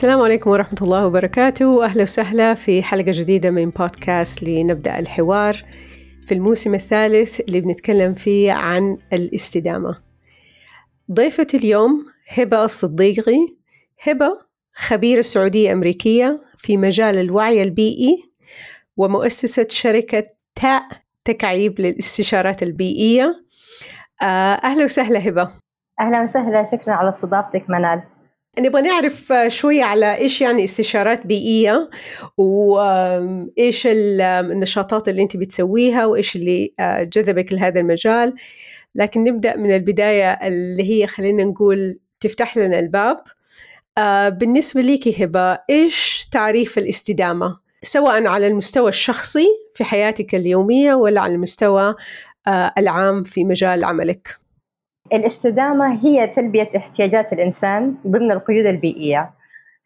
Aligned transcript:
السلام 0.00 0.20
عليكم 0.20 0.50
ورحمة 0.50 0.78
الله 0.82 1.06
وبركاته. 1.06 1.84
أهلا 1.84 2.02
وسهلا 2.02 2.54
في 2.54 2.82
حلقة 2.82 3.12
جديدة 3.12 3.50
من 3.50 3.70
بودكاست 3.70 4.42
لنبدأ 4.42 4.98
الحوار 4.98 5.56
في 6.26 6.34
الموسم 6.34 6.74
الثالث 6.74 7.40
اللي 7.40 7.60
بنتكلم 7.60 8.14
فيه 8.14 8.52
عن 8.52 8.98
الاستدامة. 9.12 9.98
ضيفة 11.12 11.46
اليوم 11.54 12.06
هبة 12.28 12.64
الصديقي. 12.64 13.38
هبة 14.02 14.30
خبيرة 14.74 15.22
سعودية 15.22 15.72
أمريكية 15.72 16.40
في 16.58 16.76
مجال 16.76 17.18
الوعي 17.18 17.62
البيئي 17.62 18.32
ومؤسسة 18.96 19.66
شركة 19.70 20.26
تاء 20.54 20.82
تكعيب 21.24 21.80
للاستشارات 21.80 22.62
البيئية. 22.62 23.44
آه، 24.22 24.54
أهلا 24.54 24.84
وسهلا 24.84 25.28
هبة. 25.28 25.50
أهلا 26.00 26.22
وسهلا 26.22 26.62
شكرا 26.62 26.94
على 26.94 27.08
استضافتك 27.08 27.70
منال. 27.70 28.02
نبغى 28.58 28.82
نعرف 28.82 29.32
شوية 29.48 29.84
على 29.84 30.16
إيش 30.16 30.40
يعني 30.40 30.64
استشارات 30.64 31.26
بيئية 31.26 31.90
وإيش 32.36 33.82
النشاطات 33.90 35.08
اللي 35.08 35.22
أنت 35.22 35.36
بتسويها 35.36 36.06
وإيش 36.06 36.36
اللي 36.36 36.74
آه، 36.80 37.02
جذبك 37.02 37.52
لهذا 37.52 37.80
المجال. 37.80 38.34
لكن 38.94 39.24
نبدأ 39.24 39.56
من 39.56 39.74
البداية 39.74 40.32
اللي 40.32 40.82
هي 40.82 41.06
خلينا 41.06 41.44
نقول 41.44 41.98
تفتح 42.20 42.56
لنا 42.56 42.78
الباب. 42.78 43.22
آه، 43.98 44.28
بالنسبة 44.28 44.80
لك 44.80 45.22
هبة 45.22 45.58
إيش 45.70 46.28
تعريف 46.32 46.78
الاستدامة؟ 46.78 47.60
سواء 47.82 48.26
على 48.26 48.46
المستوى 48.46 48.88
الشخصي 48.88 49.46
في 49.74 49.84
حياتك 49.84 50.34
اليومية 50.34 50.94
ولا 50.94 51.20
على 51.20 51.34
المستوى 51.34 51.94
آه، 52.46 52.72
العام 52.78 53.22
في 53.22 53.44
مجال 53.44 53.84
عملك؟ 53.84 54.36
الاستدامة 55.12 56.04
هي 56.04 56.26
تلبية 56.26 56.68
احتياجات 56.76 57.32
الإنسان 57.32 57.96
ضمن 58.06 58.32
القيود 58.32 58.66
البيئية. 58.66 59.30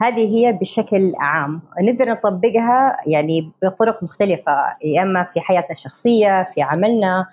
هذه 0.02 0.36
هي 0.36 0.52
بشكل 0.52 1.12
عام. 1.20 1.62
نقدر 1.82 2.10
نطبقها 2.10 2.96
يعني 3.06 3.52
بطرق 3.62 4.02
مختلفة 4.02 4.52
يا 4.84 5.02
إما 5.02 5.24
في 5.24 5.40
حياتنا 5.40 5.70
الشخصية 5.70 6.42
في 6.42 6.62
عملنا 6.62 7.26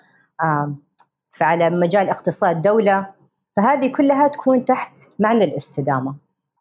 على 1.40 1.70
مجال 1.70 2.08
اقتصاد 2.08 2.62
دولة. 2.62 3.06
فهذه 3.56 3.92
كلها 3.92 4.28
تكون 4.28 4.64
تحت 4.64 4.98
معنى 5.18 5.44
الاستدامة. 5.44 6.14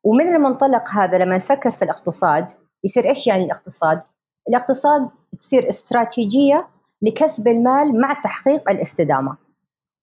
ومن 0.04 0.36
المنطلق 0.36 0.90
هذا 0.90 1.18
لما 1.18 1.36
نفكر 1.36 1.70
في 1.70 1.82
الاقتصاد 1.82 2.46
يصير 2.84 3.10
إيش 3.10 3.28
يعني 3.28 3.46
الاقتصاد؟ 3.46 4.02
الاقتصاد 4.50 5.10
تصير 5.40 5.70
استراتيجية 5.70 6.68
لكسب 7.02 7.48
المال 7.48 8.02
مع 8.02 8.14
تحقيق 8.14 8.70
الاستدامة. 8.70 9.51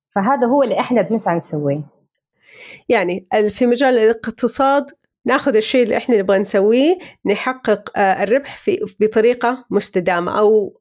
فهذا 0.08 0.46
هو 0.46 0.62
اللي 0.62 0.80
إحنا 0.80 1.02
بنسعى 1.02 1.36
نسويه. 1.36 1.82
يعني 2.88 3.26
في 3.50 3.66
مجال 3.66 3.98
الاقتصاد 3.98 4.90
ناخذ 5.24 5.56
الشيء 5.56 5.82
اللي 5.82 5.96
إحنا 5.96 6.18
نبغى 6.18 6.38
نسويه 6.38 6.98
نحقق 7.26 7.98
آه، 7.98 8.22
الربح 8.22 8.56
في 8.56 8.80
بطريقة 9.00 9.64
مستدامة 9.70 10.38
أو 10.38 10.80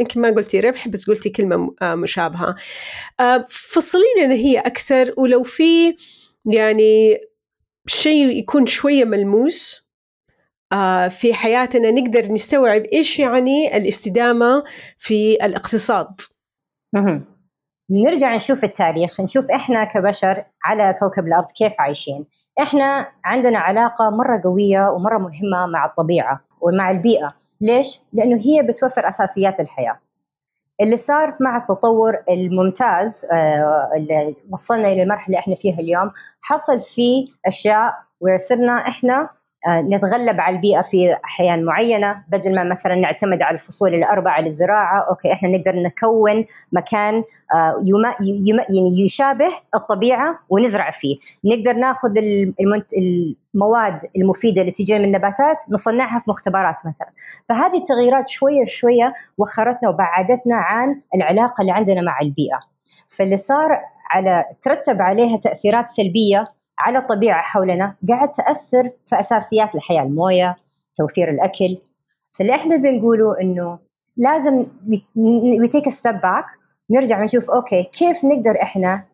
يمكن 0.00 0.20
ما 0.20 0.30
قلتي 0.30 0.60
ربح 0.60 0.88
بس 0.88 1.10
قلتي 1.10 1.30
كلمة 1.30 1.74
آه، 1.82 1.94
مشابهة. 1.94 2.56
آه، 3.20 3.46
فصلي 3.48 4.02
لنا 4.18 4.34
هي 4.34 4.58
أكثر 4.58 5.14
ولو 5.16 5.42
في 5.42 5.96
يعني 6.46 7.18
شيء 7.86 8.30
يكون 8.30 8.66
شوية 8.66 9.04
ملموس 9.04 9.88
في 11.10 11.34
حياتنا 11.34 11.90
نقدر 11.90 12.32
نستوعب 12.32 12.82
إيش 12.82 13.18
يعني 13.18 13.76
الاستدامة 13.76 14.64
في 14.98 15.34
الاقتصاد. 15.34 16.20
نرجع 17.90 18.34
نشوف 18.34 18.64
التاريخ 18.64 19.20
نشوف 19.20 19.50
إحنا 19.50 19.84
كبشر 19.84 20.44
على 20.64 20.94
كوكب 21.00 21.26
الأرض 21.26 21.46
كيف 21.58 21.72
عايشين. 21.78 22.26
إحنا 22.62 23.08
عندنا 23.24 23.58
علاقة 23.58 24.10
مرة 24.10 24.40
قوية 24.44 24.88
ومرة 24.88 25.18
مهمة 25.18 25.66
مع 25.72 25.86
الطبيعة 25.86 26.40
ومع 26.60 26.90
البيئة. 26.90 27.34
ليش؟ 27.60 28.00
لأنه 28.12 28.36
هي 28.36 28.62
بتوفر 28.62 29.08
أساسيات 29.08 29.60
الحياة. 29.60 30.00
اللي 30.80 30.96
صار 30.96 31.36
مع 31.40 31.56
التطور 31.56 32.22
الممتاز 32.30 33.26
آه، 33.32 33.90
اللي 33.96 34.36
وصلنا 34.50 34.88
إلى 34.88 35.02
المرحلة 35.02 35.26
اللي 35.26 35.38
إحنا 35.38 35.54
فيها 35.54 35.78
اليوم 35.80 36.10
حصل 36.42 36.80
فيه 36.80 37.26
أشياء 37.46 37.94
وصرنا 38.20 38.72
إحنا 38.72 39.28
نتغلب 39.66 40.40
على 40.40 40.56
البيئة 40.56 40.82
في 40.82 41.16
أحيان 41.24 41.64
معينة 41.64 42.24
بدل 42.28 42.54
ما 42.54 42.64
مثلا 42.64 42.94
نعتمد 42.94 43.42
على 43.42 43.54
الفصول 43.54 43.94
الأربعة 43.94 44.40
للزراعة 44.40 45.04
أوكي 45.10 45.32
إحنا 45.32 45.48
نقدر 45.48 45.72
نكون 45.76 46.44
مكان 46.72 47.14
آه، 47.54 47.76
يما 47.86 48.64
يعني 48.76 49.04
يشابه 49.04 49.48
الطبيعة 49.74 50.38
ونزرع 50.48 50.90
فيه. 50.90 51.16
نقدر 51.44 51.72
ناخذ 51.72 52.10
المواد 52.98 53.98
المفيدة 54.16 54.60
اللي 54.60 54.72
تجي 54.72 54.98
من 54.98 55.04
النباتات 55.04 55.56
نصنعها 55.70 56.18
في 56.18 56.24
مختبرات 56.30 56.76
مثلا. 56.86 57.10
فهذه 57.48 57.76
التغييرات 57.76 58.28
شوية 58.28 58.64
شوية 58.64 59.14
وخرتنا 59.38 59.88
وبعدتنا 59.88 60.56
عن 60.56 61.00
العلاقة 61.14 61.60
اللي 61.60 61.72
عندنا 61.72 62.00
مع 62.00 62.18
البيئة. 62.22 62.60
فاللي 63.16 63.36
صار 63.36 63.80
على 64.10 64.44
ترتب 64.62 65.02
عليها 65.02 65.36
تأثيرات 65.36 65.88
سلبية 65.88 66.48
على 66.78 66.98
الطبيعة 66.98 67.42
حولنا 67.42 67.94
قاعد 68.08 68.32
تأثر 68.32 68.90
في 69.06 69.20
أساسيات 69.20 69.74
الحياة 69.74 70.02
الموية 70.02 70.56
توفير 70.94 71.30
الأكل. 71.30 71.78
فاللي 72.38 72.54
إحنا 72.54 72.76
بنقوله 72.76 73.40
إنه 73.40 73.78
لازم 74.16 74.66
we 75.60 75.69
take 75.69 75.88
step 75.88 76.20
back 76.20 76.44
نرجع 76.90 77.24
نشوف 77.24 77.50
okay 77.50 77.82
كيف 77.82 78.24
نقدر 78.24 78.62
إحنا 78.62 79.04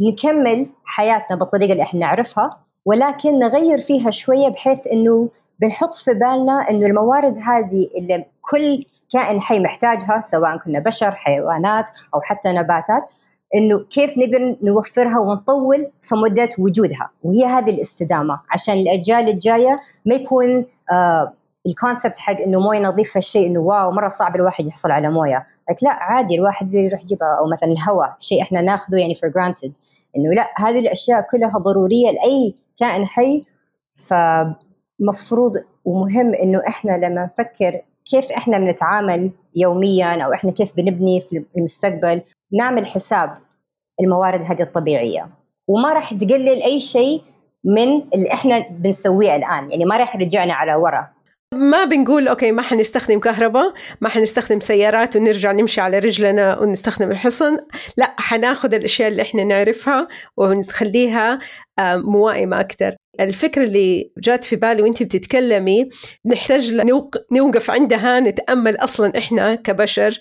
نكمل 0.00 0.66
حياتنا 0.84 1.38
بالطريقة 1.38 1.72
اللي 1.72 1.82
إحنا 1.82 2.00
نعرفها 2.00 2.64
ولكن 2.84 3.38
نغير 3.38 3.78
فيها 3.78 4.10
شوية 4.10 4.48
بحيث 4.48 4.86
إنه 4.86 5.28
بنحط 5.60 5.94
في 5.94 6.14
بالنا 6.14 6.70
إنه 6.70 6.86
الموارد 6.86 7.38
هذه 7.38 7.88
اللي 7.98 8.26
كل 8.50 8.84
كائن 9.12 9.40
حي 9.40 9.60
محتاجها 9.60 10.20
سواء 10.20 10.58
كنا 10.58 10.78
بشر 10.78 11.14
حيوانات 11.14 11.90
أو 12.14 12.20
حتى 12.20 12.52
نباتات 12.52 13.10
إنه 13.54 13.84
كيف 13.90 14.18
نقدر 14.18 14.56
نوفرها 14.62 15.18
ونطول 15.18 15.90
في 16.02 16.14
مدة 16.14 16.48
وجودها. 16.58 17.10
وهي 17.22 17.44
هذه 17.44 17.70
الاستدامة 17.70 18.40
عشان 18.50 18.74
الأجيال 18.74 19.28
الجاية 19.28 19.80
ما 20.06 20.14
يكون 20.14 20.66
آه 20.92 21.32
الكونسبت 21.66 22.18
حق 22.18 22.40
إنه 22.40 22.60
موية 22.60 22.80
نظيفة 22.80 23.18
الشيء 23.18 23.46
إنه 23.46 23.60
واو 23.60 23.90
مرة 23.90 24.08
صعب 24.08 24.36
الواحد 24.36 24.66
يحصل 24.66 24.90
على 24.90 25.10
موية. 25.10 25.46
لك 25.70 25.84
لا 25.84 25.90
عادي 25.90 26.34
الواحد 26.34 26.66
زي 26.66 26.78
يروح 26.78 27.00
يجيبها 27.02 27.28
أو 27.40 27.52
مثلا 27.52 27.72
الهواء 27.72 28.16
شيء 28.18 28.42
إحنا 28.42 28.60
ناخذه 28.60 28.96
يعني 28.96 29.14
for 29.14 29.28
granted. 29.28 29.72
إنه 30.16 30.34
لا 30.34 30.50
هذه 30.56 30.78
الأشياء 30.78 31.26
كلها 31.30 31.58
ضرورية 31.58 32.10
لأي 32.10 32.54
كائن 32.76 33.06
حي. 33.06 33.42
فمفروض 34.08 35.52
ومهم 35.84 36.34
إنه 36.34 36.62
إحنا 36.68 36.92
لما 36.92 37.24
نفكر 37.24 37.80
كيف 38.04 38.32
إحنا 38.32 38.58
بنتعامل 38.58 39.30
يوميا 39.56 40.24
أو 40.24 40.32
إحنا 40.32 40.50
كيف 40.50 40.76
بنبني 40.76 41.20
في 41.20 41.44
المستقبل 41.56 42.22
نعمل 42.52 42.86
حساب 42.86 43.38
الموارد 44.00 44.42
هذه 44.42 44.62
الطبيعية. 44.62 45.28
وما 45.68 45.92
راح 45.92 46.14
تقلل 46.14 46.62
أي 46.62 46.80
شيء 46.80 47.22
من 47.64 48.02
اللي 48.14 48.32
إحنا 48.32 48.66
بنسويه 48.70 49.36
الآن 49.36 49.70
يعني 49.70 49.84
ما 49.84 49.96
راح 49.96 50.16
يرجعنا 50.16 50.54
على 50.54 50.74
ورا. 50.74 51.14
ما 51.54 51.84
بنقول 51.84 52.28
أوكي 52.28 52.52
ما 52.52 52.62
حنستخدم 52.62 53.20
كهرباء 53.20 53.72
ما 54.00 54.08
حنستخدم 54.08 54.60
سيارات 54.60 55.16
ونرجع 55.16 55.52
نمشي 55.52 55.80
على 55.80 55.98
رجلنا 55.98 56.58
ونستخدم 56.58 57.10
الحصن. 57.10 57.58
لا 57.96 58.14
حناخذ 58.18 58.74
الأشياء 58.74 59.08
اللي 59.08 59.22
إحنا 59.22 59.44
نعرفها 59.44 60.08
ونخليها 60.36 61.38
موائمة 61.80 62.60
أكثر 62.60 62.96
الفكرة 63.20 63.64
اللي 63.64 64.10
جات 64.18 64.44
في 64.44 64.56
بالي 64.56 64.82
وأنت 64.82 65.02
بتتكلمي 65.02 65.88
نحتاج 66.26 66.74
نوقف 67.32 67.70
عندها 67.70 68.20
نتأمل 68.20 68.76
أصلا 68.76 69.18
إحنا 69.18 69.54
كبشر 69.54 70.18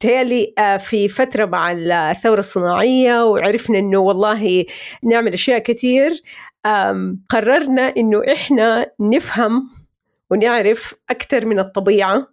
تهيألي 0.00 0.54
آه، 0.58 0.76
في 0.76 1.08
فترة 1.08 1.44
مع 1.44 1.72
الثورة 2.10 2.38
الصناعية 2.38 3.24
وعرفنا 3.24 3.78
إنه 3.78 3.98
والله 3.98 4.64
نعمل 5.04 5.32
أشياء 5.32 5.58
كثير 5.58 6.22
قررنا 7.28 7.94
إنه 7.96 8.22
إحنا 8.32 8.90
نفهم 9.00 9.70
ونعرف 10.30 10.94
أكثر 11.10 11.46
من 11.46 11.58
الطبيعة 11.58 12.26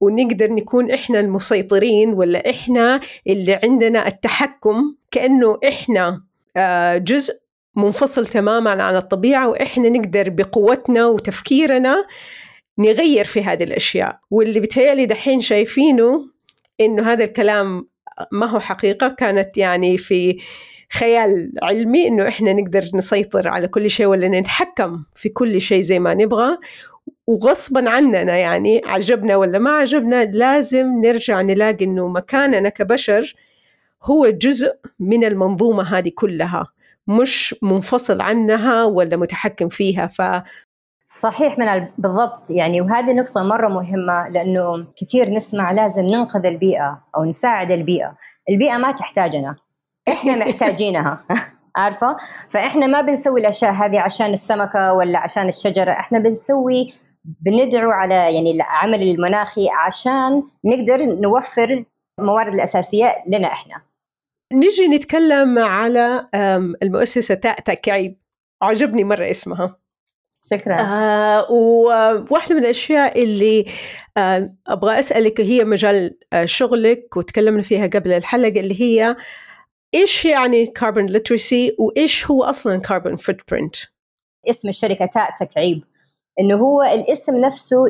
ونقدر 0.00 0.52
نكون 0.52 0.90
إحنا 0.90 1.20
المسيطرين 1.20 2.08
ولا 2.08 2.50
إحنا 2.50 3.00
اللي 3.26 3.60
عندنا 3.64 4.06
التحكم 4.06 4.94
كأنه 5.10 5.58
إحنا 5.68 6.22
آه، 6.56 6.96
جزء 6.96 7.34
منفصل 7.76 8.26
تماما 8.26 8.82
عن 8.82 8.96
الطبيعة 8.96 9.48
وإحنا 9.48 9.88
نقدر 9.88 10.30
بقوتنا 10.30 11.06
وتفكيرنا 11.06 12.04
نغير 12.78 13.24
في 13.24 13.42
هذه 13.42 13.62
الأشياء. 13.62 14.18
واللي 14.30 14.60
بتهيألي 14.60 15.06
دحين 15.06 15.40
شايفينه 15.40 16.31
إنه 16.84 17.12
هذا 17.12 17.24
الكلام 17.24 17.86
ما 18.32 18.46
هو 18.46 18.60
حقيقة 18.60 19.08
كانت 19.08 19.56
يعني 19.56 19.98
في 19.98 20.38
خيال 20.92 21.52
علمي 21.62 22.08
إنه 22.08 22.28
إحنا 22.28 22.52
نقدر 22.52 22.84
نسيطر 22.94 23.48
على 23.48 23.68
كل 23.68 23.90
شيء 23.90 24.06
ولا 24.06 24.28
نتحكم 24.28 25.04
في 25.14 25.28
كل 25.28 25.60
شيء 25.60 25.80
زي 25.80 25.98
ما 25.98 26.14
نبغى. 26.14 26.58
وغصبا 27.26 27.90
عننا 27.90 28.36
يعني 28.38 28.82
عجبنا 28.84 29.36
ولا 29.36 29.58
ما 29.58 29.70
عجبنا 29.70 30.24
لازم 30.24 30.86
نرجع 30.86 31.40
نلاقي 31.40 31.84
إنه 31.84 32.08
مكاننا 32.08 32.68
كبشر 32.68 33.34
هو 34.02 34.28
جزء 34.30 34.72
من 35.00 35.24
المنظومة 35.24 35.98
هذه 35.98 36.12
كلها 36.14 36.66
مش 37.06 37.54
منفصل 37.62 38.20
عنها 38.20 38.84
ولا 38.84 39.16
متحكم 39.16 39.68
فيها. 39.68 40.10
صحيح 41.20 41.58
من 41.58 41.88
بالضبط. 41.98 42.50
يعني 42.50 42.80
وهذه 42.80 43.12
نقطة 43.12 43.42
مرة 43.42 43.68
مهمة 43.68 44.28
لأنه 44.28 44.86
كثير 44.96 45.30
نسمع 45.30 45.72
لازم 45.72 46.02
ننقذ 46.02 46.46
البيئة 46.46 47.04
أو 47.16 47.24
نساعد 47.24 47.72
البيئة. 47.72 48.16
البيئة 48.50 48.76
ما 48.76 48.92
تحتاجنا. 48.92 49.56
إحنا 50.08 50.36
محتاجينها. 50.36 51.24
عارفة؟ 51.76 52.16
فإحنا 52.50 52.86
ما 52.86 53.00
بنسوي 53.00 53.40
الأشياء 53.40 53.72
هذه 53.72 54.00
عشان 54.00 54.30
السمكة 54.30 54.92
ولا 54.92 55.18
عشان 55.18 55.48
الشجرة. 55.48 55.92
إحنا 55.92 56.18
بنسوي 56.18 56.88
بندعو 57.24 57.90
على 57.90 58.14
يعني 58.14 58.52
العمل 58.52 59.02
المناخي 59.02 59.68
عشان 59.70 60.42
نقدر 60.64 61.20
نوفر 61.20 61.84
الموارد 62.18 62.54
الأساسية 62.54 63.14
لنا 63.28 63.48
إحنا. 63.48 63.82
نجي 64.52 64.88
نتكلم 64.88 65.58
على 65.58 66.28
المؤسسة 66.82 67.34
تاء 67.34 67.60
تكعيب 67.60 68.18
عجبني 68.62 69.04
مرة 69.04 69.30
اسمها. 69.30 69.82
شكرا. 70.44 70.76
آه 70.80 71.52
وواحدة 71.52 72.54
من 72.54 72.60
الأشياء 72.60 73.22
اللي 73.22 73.64
آه 74.16 74.50
أبغى 74.66 74.98
أسألك 74.98 75.40
هي 75.40 75.64
مجال 75.64 76.18
آه 76.32 76.44
شغلك 76.44 77.16
وتكلمنا 77.16 77.62
فيها 77.62 77.86
قبل 77.86 78.12
الحلقة 78.12 78.60
اللي 78.60 78.80
هي 78.80 79.16
إيش 79.94 80.24
يعني 80.24 80.66
carbon 80.66 81.06
literacy 81.06 81.76
وإيش 81.78 82.26
هو 82.26 82.44
أصلا 82.44 82.76
carbon 82.80 83.16
footprint 83.16 83.76
اسم 84.50 84.68
الشركة 84.68 85.06
تاء 85.06 85.34
تكعيب 85.40 85.82
إنه 86.40 86.54
هو 86.54 86.82
الاسم 86.82 87.36
نفسه 87.36 87.84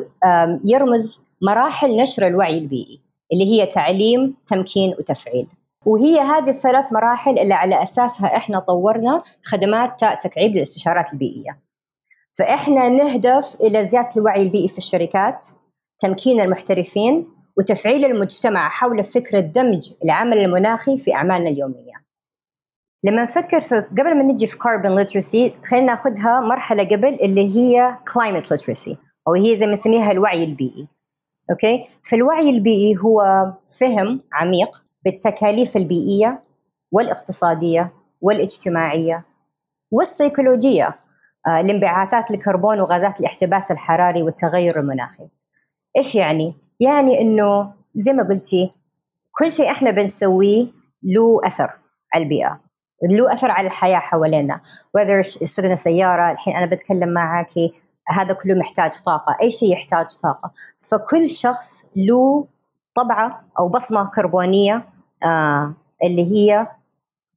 يرمز 0.65 1.23
مراحل 1.41 1.97
نشر 1.97 2.27
الوعي 2.27 2.57
البيئي 2.57 2.99
اللي 3.33 3.45
هي 3.45 3.65
تعليم 3.65 4.35
تمكين 4.45 4.89
وتفعيل. 4.99 5.47
وهي 5.85 6.19
هذه 6.19 6.49
الثلاث 6.49 6.93
مراحل 6.93 7.39
اللي 7.39 7.53
على 7.53 7.83
أساسها 7.83 8.37
إحنا 8.37 8.59
طورنا 8.59 9.23
خدمات 9.43 9.99
تاء 9.99 10.15
تكعيب 10.15 10.55
للاستشارات 10.55 11.13
البيئية. 11.13 11.62
فإحنا 12.39 12.89
نهدف 12.89 13.57
إلى 13.61 13.83
زيادة 13.83 14.09
الوعي 14.17 14.41
البيئي 14.41 14.67
في 14.67 14.77
الشركات 14.77 15.45
تمكين 15.97 16.41
المحترفين 16.41 17.27
وتفعيل 17.57 18.05
المجتمع 18.05 18.69
حول 18.69 19.03
فكرة 19.03 19.39
دمج 19.39 19.93
العمل 20.03 20.37
المناخي 20.37 20.97
في 20.97 21.13
أعمالنا 21.13 21.49
اليومية. 21.49 22.03
لما 23.03 23.23
نفكر 23.23 23.59
في 23.59 23.75
قبل 23.75 24.17
ما 24.17 24.23
نجي 24.23 24.47
في 24.47 24.57
carbon 24.57 24.95
literacy 24.95 25.55
خلينا 25.65 25.85
ناخذها 25.85 26.39
مرحلة 26.39 26.83
قبل 26.83 27.13
اللي 27.21 27.55
هي 27.55 27.97
climate 28.13 28.51
literacy 28.51 28.97
أو 29.27 29.33
هي 29.33 29.55
زي 29.55 29.65
ما 29.65 29.71
نسميها 29.71 30.11
الوعي 30.11 30.43
البيئي. 30.43 30.87
أوكي؟ 31.51 31.85
فالوعي 32.01 32.49
البيئي 32.49 32.95
هو 32.97 33.21
فهم 33.79 34.21
عميق 34.33 34.83
بالتكاليف 35.05 35.77
البيئية 35.77 36.43
والإقتصادية 36.91 37.93
والاجتماعية 38.21 39.25
والسيكولوجية. 39.91 40.87
آه، 40.87 41.02
لانبعاثات 41.47 42.31
الكربون 42.31 42.79
وغازات 42.79 43.19
الاحتباس 43.19 43.71
الحراري 43.71 44.23
والتغير 44.23 44.79
المناخي. 44.79 45.27
إيش 45.97 46.15
يعني؟ 46.15 46.55
يعني 46.79 47.21
إنه 47.21 47.73
زي 47.93 48.13
ما 48.13 48.23
قلتي 48.23 48.71
كل 49.39 49.51
شيء 49.51 49.71
إحنا 49.71 49.91
بنسويه 49.91 50.67
له 51.03 51.47
أثر 51.47 51.71
على 52.13 52.23
البيئة 52.23 52.59
له 53.11 53.33
أثر 53.33 53.51
على 53.51 53.67
الحياة 53.67 53.99
حوالينا. 53.99 54.61
Whether 54.97 55.21
سوقنا 55.21 55.75
سياره 55.75 56.31
الحين 56.31 56.55
أنا 56.55 56.65
بتكلم 56.65 57.13
معك 57.13 57.51
هذا 58.07 58.33
كله 58.33 58.55
محتاج 58.59 58.91
طاقة 59.05 59.37
أي 59.41 59.51
شيء 59.51 59.73
يحتاج 59.73 60.05
طاقة. 60.23 60.51
فكل 60.91 61.29
شخص 61.29 61.85
له 61.95 62.47
طبعة 62.95 63.43
أو 63.59 63.69
بصمة 63.69 64.09
كربونية 64.15 64.85
آه 65.23 65.73
اللي 66.03 66.33
هي 66.33 66.67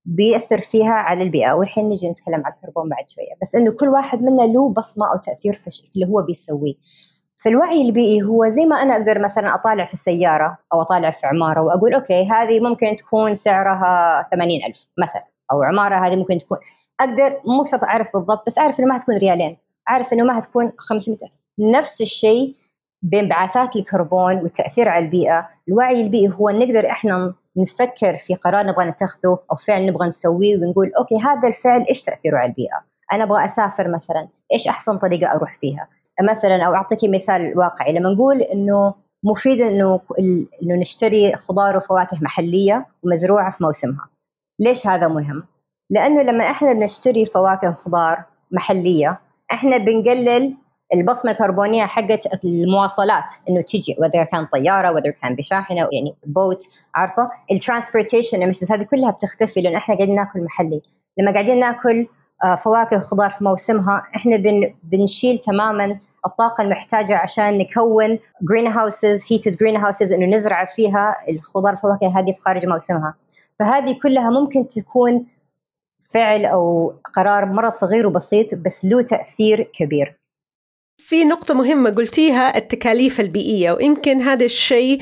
بيأثر 0.06 0.58
فيها 0.58 0.92
على 0.92 1.22
البيئة 1.22 1.52
والحين 1.52 1.88
نجي 1.88 2.10
نتكلم 2.10 2.42
عن 2.46 2.52
الكربون 2.52 2.88
بعد 2.88 3.08
شوية. 3.08 3.34
بس 3.42 3.54
إنه 3.54 3.72
كل 3.80 3.88
واحد 3.88 4.22
منا 4.22 4.42
له 4.42 4.72
بصمة 4.72 5.06
أو 5.06 5.18
تأثير 5.26 5.52
في 5.52 5.70
اللي 5.96 6.06
هو 6.06 6.22
بيسويه. 6.22 6.74
فالوعي 7.44 7.82
البيئي 7.82 8.22
هو 8.22 8.48
زي 8.48 8.66
ما 8.66 8.82
أنا 8.82 8.96
أقدر 8.96 9.18
مثلا 9.18 9.54
أطالع 9.54 9.84
في 9.84 9.92
السيارة 9.92 10.58
أو 10.72 10.82
أطالع 10.82 11.10
في 11.10 11.26
عمارة 11.26 11.60
وأقول 11.60 11.94
أوكي 11.94 12.24
هذه 12.24 12.60
ممكن 12.60 12.96
تكون 12.96 13.34
سعرها 13.34 14.26
ثمانين 14.30 14.64
ألف 14.64 14.86
مثلا 15.02 15.24
أو 15.52 15.62
عمارة 15.62 16.06
هذه 16.06 16.16
ممكن 16.16 16.38
تكون. 16.38 16.58
أقدر 17.00 17.40
مو 17.44 17.64
شرط 17.64 17.84
أعرف 17.84 18.08
بالضبط 18.14 18.46
بس 18.46 18.58
أعرف 18.58 18.80
إنه 18.80 18.88
ما 18.88 18.96
هتكون 18.96 19.16
ريالين. 19.16 19.56
أعرف 19.90 20.12
إنه 20.12 20.24
ما 20.24 20.38
هتكون 20.38 20.72
500 20.78 21.18
ألف. 21.22 21.30
نفس 21.58 22.00
الشيء 22.00 22.54
بانبعاثات 23.02 23.76
الكربون 23.76 24.36
والتأثير 24.36 24.88
على 24.88 25.04
البيئة. 25.04 25.48
الوعي 25.68 26.02
البيئي 26.02 26.28
هو 26.28 26.50
نقدر 26.50 26.90
إحنا 26.90 27.34
نفكر 27.58 28.14
في 28.14 28.34
قرار 28.34 28.66
نبغى 28.66 28.84
نتخذه 28.84 29.38
أو 29.50 29.56
فعل 29.66 29.86
نبغى 29.86 30.06
نسويه 30.06 30.56
ونقول 30.56 30.92
أوكي 30.98 31.16
هذا 31.16 31.48
الفعل 31.48 31.86
إيش 31.88 32.02
تأثيره 32.02 32.38
على 32.38 32.48
البيئة؟ 32.48 32.84
أنا 33.12 33.24
أبغى 33.24 33.44
أسافر 33.44 33.88
مثلا، 33.88 34.28
إيش 34.52 34.68
أحسن 34.68 34.98
طريقة 34.98 35.32
أروح 35.32 35.52
فيها؟ 35.52 35.88
مثلا 36.30 36.66
أو 36.66 36.74
أعطيك 36.74 36.98
مثال 37.14 37.58
واقعي 37.58 37.92
لما 37.92 38.10
نقول 38.10 38.42
إنه 38.42 38.94
مفيد 39.24 39.60
إنه 39.60 40.00
إنه 40.62 40.74
نشتري 40.80 41.36
خضار 41.36 41.76
وفواكه 41.76 42.18
محلية 42.22 42.86
ومزروعة 43.04 43.50
في 43.50 43.64
موسمها. 43.64 44.08
ليش 44.60 44.86
هذا 44.86 45.08
مهم؟ 45.08 45.44
لأنه 45.90 46.22
لما 46.22 46.44
إحنا 46.44 46.72
بنشتري 46.72 47.26
فواكه 47.26 47.68
وخضار 47.68 48.24
محلية 48.52 49.20
إحنا 49.52 49.76
بنقلل 49.76 50.56
البصمة 50.94 51.30
الكربونية 51.30 51.86
حقت 51.86 52.44
المواصلات 52.44 53.32
إنه 53.48 53.60
تجي 53.60 53.96
وذا 53.98 54.24
كان 54.24 54.46
طيارة 54.46 54.92
وذا 54.92 55.10
كان 55.22 55.34
بشاحنة 55.34 55.76
يعني 55.76 56.16
boat 56.26 56.62
عارفة؟ 56.94 57.30
ال 57.52 57.58
transportation 57.58 58.42
هذه 58.70 58.82
كلها 58.82 59.10
بتختفي 59.10 59.60
لأن 59.60 59.76
إحنا 59.76 59.94
قاعدين 59.94 60.14
ناكل 60.14 60.44
محلي. 60.44 60.82
لما 61.18 61.32
قاعدين 61.32 61.60
ناكل 61.60 62.06
آه، 62.44 62.54
فواكه 62.54 62.96
وخضار 62.96 63.30
في 63.30 63.44
موسمها 63.44 64.02
إحنا 64.16 64.36
بن 64.36 64.74
بنشيل 64.82 65.38
تماما 65.38 65.98
الطاقة 66.26 66.62
المحتاجة 66.62 67.16
عشان 67.16 67.58
نكون 67.58 68.18
green 68.50 68.66
houses 68.66 69.32
heated 69.32 69.56
green 69.56 69.76
houses 69.76 70.12
إنه 70.12 70.26
نزرع 70.26 70.64
فيها 70.64 71.16
الخضار 71.28 71.70
والفواكه 71.70 72.18
هذه 72.18 72.32
في 72.32 72.40
خارج 72.40 72.66
موسمها. 72.66 73.14
فهذه 73.58 73.96
كلها 74.02 74.30
ممكن 74.30 74.66
تكون 74.66 75.26
فعل 76.12 76.44
أو 76.44 76.94
قرار 77.14 77.46
مرة 77.46 77.68
صغير 77.68 78.06
وبسيط 78.06 78.54
بس 78.54 78.84
له 78.84 79.02
تأثير 79.02 79.70
كبير. 79.72 80.15
في 81.06 81.24
نقطة 81.24 81.54
مهمة 81.54 81.90
قلتيها 81.90 82.58
التكاليف 82.58 83.20
البيئية 83.20 83.72
ويمكن 83.72 84.20
هذا 84.20 84.44
الشيء 84.44 85.00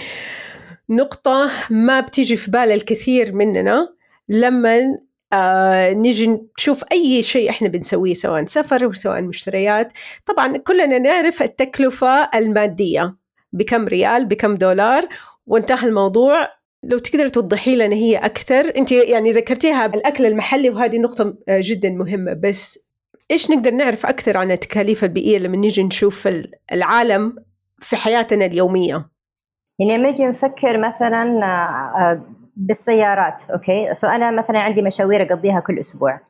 نقطة 0.90 1.50
ما 1.70 2.00
بتيجي 2.00 2.36
في 2.36 2.50
بال 2.50 2.72
الكثير 2.72 3.34
مننا 3.34 3.88
لما 4.28 4.98
آه 5.32 5.92
نيجي 5.92 6.40
نشوف 6.58 6.84
أي 6.92 7.22
شيء 7.22 7.50
إحنا 7.50 7.68
بنسويه 7.68 8.14
سواء 8.14 8.44
سفر 8.44 8.86
وسواء 8.86 9.22
مشتريات. 9.22 9.92
طبعا 10.26 10.56
كلنا 10.56 10.98
نعرف 10.98 11.42
التكلفة 11.42 12.30
المادية 12.34 13.16
بكم 13.52 13.84
ريال 13.84 14.26
بكم 14.26 14.54
دولار 14.54 15.08
وانتهى 15.46 15.88
الموضوع. 15.88 16.48
لو 16.82 16.98
تقدر 16.98 17.28
توضحي 17.28 17.76
لنا 17.76 17.94
هي 17.96 18.16
أكثر. 18.16 18.76
أنت 18.76 18.92
يعني 18.92 19.32
ذكرتيها 19.32 19.86
الأكل 19.86 20.26
المحلي 20.26 20.70
وهذه 20.70 20.98
نقطة 20.98 21.36
آه، 21.48 21.60
جدا 21.64 21.90
مهمة 21.90 22.32
بس 22.32 22.84
إيش 23.30 23.50
نقدر 23.50 23.70
نعرف 23.70 24.06
أكثر 24.06 24.36
عن 24.36 24.50
التكاليف 24.50 25.04
البيئية 25.04 25.38
لما 25.38 25.56
نيجي 25.56 25.82
نشوف 25.82 26.28
العالم 26.72 27.44
في 27.78 27.96
حياتنا 27.96 28.44
اليومية؟ 28.44 29.08
يعني 29.78 29.96
لما 29.96 30.10
نجي 30.10 30.26
نفكر 30.26 30.78
مثلا 30.78 31.44
آه، 31.44 32.00
آه، 32.00 32.22
بالسيارات 32.56 33.40
أوكي؟ 33.50 33.94
so 33.94 34.06
أنا 34.06 34.30
مثلا 34.30 34.60
عندي 34.60 34.82
مشاوير 34.82 35.22
أقضيها 35.22 35.60
كل 35.60 35.78
أسبوع. 35.78 36.20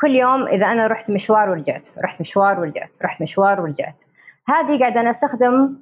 كل 0.00 0.10
يوم 0.10 0.46
إذا 0.48 0.66
أنا 0.66 0.86
رحت 0.86 1.10
مشوار 1.10 1.50
ورجعت 1.50 1.88
رحت 2.04 2.20
مشوار 2.20 2.60
ورجعت 2.60 2.96
رحت 3.04 3.22
مشوار 3.22 3.60
ورجعت. 3.60 4.02
هذه 4.48 4.78
قاعدة 4.78 5.00
أنا 5.00 5.10
أستخدم 5.10 5.78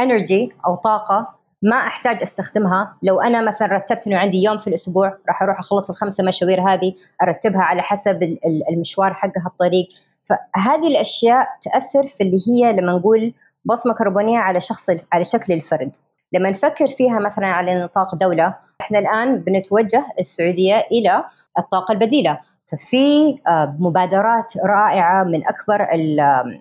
انرجي 0.00 0.52
أو 0.66 0.74
طاقة 0.74 1.33
ما 1.64 1.76
أحتاج 1.76 2.22
أستخدمها. 2.22 2.96
لو 3.02 3.20
أنا 3.20 3.42
مثلا 3.42 3.68
رتبت 3.68 4.06
إنه 4.06 4.16
عندي 4.16 4.42
يوم 4.42 4.56
في 4.56 4.66
الأسبوع 4.66 5.18
راح 5.28 5.42
أروح 5.42 5.58
أخلص 5.58 5.90
الخمسة 5.90 6.24
مشاوير 6.24 6.60
هذه 6.60 6.94
أرتبها 7.22 7.62
على 7.62 7.82
حسب 7.82 8.20
المشوار 8.70 9.14
حقها 9.14 9.46
الطريق 9.46 9.88
فهذه 10.22 10.86
الأشياء 10.86 11.48
تأثر 11.62 12.02
في 12.02 12.24
اللي 12.24 12.38
هي 12.48 12.72
لما 12.72 12.92
نقول 12.92 13.34
بصمة 13.64 13.94
كربونية 13.94 14.38
على 14.38 14.60
شخص 14.60 14.90
على 15.12 15.24
شكل 15.24 15.52
الفرد. 15.52 15.90
لما 16.32 16.50
نفكر 16.50 16.86
فيها 16.86 17.18
مثلا 17.18 17.46
على 17.46 17.84
نطاق 17.84 18.14
دولة 18.14 18.54
إحنا 18.80 18.98
الآن 18.98 19.38
بنتوجه 19.38 20.04
السعودية 20.18 20.76
إلى 20.92 21.24
الطاقة 21.58 21.92
البديلة. 21.92 22.40
ففي 22.64 23.38
آه، 23.48 23.76
مبادرات 23.78 24.52
رائعة 24.66 25.24
من 25.24 25.42
أكبر 25.48 25.88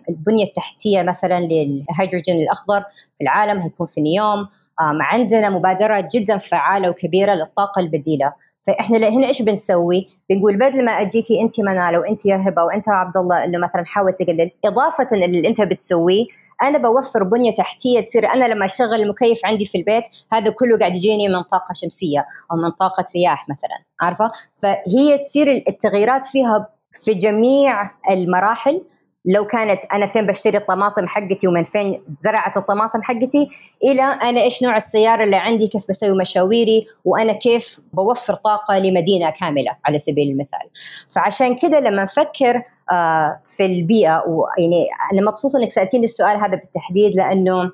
البنية 0.10 0.44
التحتية 0.44 1.02
مثلا 1.02 1.40
للهيدروجين 1.40 2.42
الأخضر 2.42 2.82
في 3.16 3.22
العالم 3.24 3.60
هيكون 3.60 3.88
في 3.88 4.02
نيوم. 4.02 4.48
عندنا 4.80 5.50
مبادرات 5.50 6.16
جدا 6.16 6.38
فعالة 6.38 6.90
وكبيرة 6.90 7.34
للطاقة 7.34 7.80
البديلة 7.80 8.34
فإحنا 8.68 8.98
هنا 9.10 9.28
إيش 9.28 9.42
بنسوي؟ 9.42 10.08
بنقول 10.30 10.58
بدل 10.58 10.86
ما 10.86 10.92
أجيكي 10.92 11.42
انت 11.42 11.60
منال 11.60 11.98
وانت 11.98 12.26
يا 12.26 12.36
هبه 12.36 12.64
وانت 12.64 12.90
عبد 12.90 13.18
الله 13.18 13.44
إنه 13.44 13.60
مثلا 13.60 13.84
حاول 13.86 14.14
تقلل 14.14 14.52
إضافة 14.66 15.08
اللي 15.14 15.48
أنت 15.48 15.62
بتسويه 15.62 16.26
أنا 16.64 16.78
بوفر 16.78 17.24
بنية 17.24 17.54
تحتية 17.54 18.02
تصير 18.02 18.34
أنا 18.34 18.46
لما 18.46 18.66
أشغل 18.66 19.02
المكيف 19.02 19.46
عندي 19.46 19.66
في 19.66 19.78
البيت 19.78 20.04
هذا 20.32 20.52
كله 20.52 20.78
قاعد 20.78 20.96
يجيني 20.96 21.28
من 21.28 21.42
طاقة 21.42 21.74
شمسية 21.74 22.26
أو 22.52 22.58
من 22.58 22.70
طاقة 22.70 23.06
رياح 23.16 23.50
مثلا 23.50 23.84
عارفة؟ 24.02 24.32
فهي 24.62 25.18
تصير 25.18 25.52
التغييرات 25.52 26.26
فيها 26.26 26.68
في 26.92 27.14
جميع 27.14 27.92
المراحل 28.10 28.82
لو 29.26 29.46
كانت 29.46 29.86
أنا 29.94 30.06
فين 30.06 30.28
بشتري 30.28 30.58
الطماطم 30.58 31.08
حقتي 31.08 31.48
ومن 31.48 31.64
فين 31.64 32.04
زرعت 32.18 32.58
الطماطم 32.58 33.02
حقتي 33.02 33.50
إلى 33.84 34.04
أنا 34.04 34.42
إيش 34.42 34.64
نوع 34.64 34.76
السيارة 34.76 35.24
اللي 35.24 35.36
عندي 35.36 35.68
كيف 35.68 35.84
بسوي 35.90 36.20
مشاويري 36.20 36.88
وأنا 37.06 37.34
كيف 37.34 37.80
بوفر 37.94 38.36
طاقة 38.36 38.80
لمدينة 38.80 39.30
كاملة 39.30 39.72
على 39.86 39.98
سبيل 39.98 40.30
المثال. 40.30 40.70
فعشان 41.16 41.56
كده 41.56 41.80
لما 41.80 42.04
نفكر 42.04 42.64
آه، 42.92 43.40
في 43.44 43.66
البيئة 43.66 44.24
ويعني 44.28 44.88
أنا 45.14 45.30
مبسوطة 45.30 45.60
إنك 45.60 45.72
سألتيني 45.72 46.04
السؤال 46.04 46.38
هذا 46.38 46.56
بالتحديد 46.56 47.16
لأنه 47.16 47.72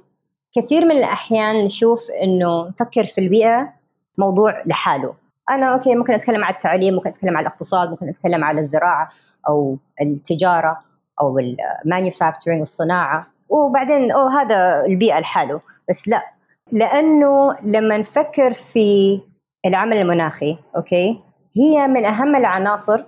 كثير 0.55 0.85
من 0.85 0.97
الأحيان 0.97 1.55
نشوف 1.63 2.11
إنه 2.23 2.67
نفكر 2.67 3.03
في 3.03 3.21
البيئة 3.21 3.73
موضوع 4.17 4.57
لحاله. 4.65 5.13
أنا 5.49 5.73
أوكي 5.73 5.95
ممكن 5.95 6.13
أتكلم 6.13 6.43
عن 6.43 6.53
التعليم 6.53 6.93
ممكن 6.93 7.09
أتكلم 7.09 7.37
عن 7.37 7.43
الاقتصاد 7.43 7.89
ممكن 7.89 8.09
أتكلم 8.09 8.43
عن 8.43 8.57
الزراعة 8.57 9.09
أو 9.49 9.77
التجارة. 10.01 10.88
أو 11.21 11.39
ال 11.39 11.48
manufacturing 11.48 12.59
والصناعة. 12.59 13.27
وبعدين 13.49 14.11
أو 14.11 14.27
هذا 14.27 14.83
البيئة 14.85 15.19
لحاله. 15.19 15.61
بس 15.89 16.07
لا. 16.07 16.21
لأنه 16.71 17.55
لما 17.63 17.97
نفكر 17.97 18.51
في 18.51 19.19
العمل 19.65 19.97
المناخي 19.97 20.57
أوكي 20.75 21.21
هي 21.57 21.87
من 21.87 22.05
أهم 22.05 22.35
العناصر 22.35 23.05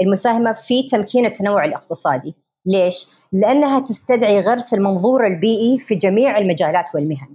المساهمة 0.00 0.52
في 0.52 0.82
تمكين 0.82 1.26
التنوع 1.26 1.64
الاقتصادي. 1.64 2.34
ليش؟ 2.66 3.06
لأنها 3.32 3.80
تستدعي 3.80 4.40
غرس 4.40 4.74
المنظور 4.74 5.26
البيئي 5.26 5.78
في 5.78 5.94
جميع 5.94 6.38
المجالات 6.38 6.90
والمهن. 6.94 7.28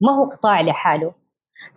ما 0.00 0.12
هو 0.12 0.22
قطاع 0.24 0.60
لحاله. 0.60 1.12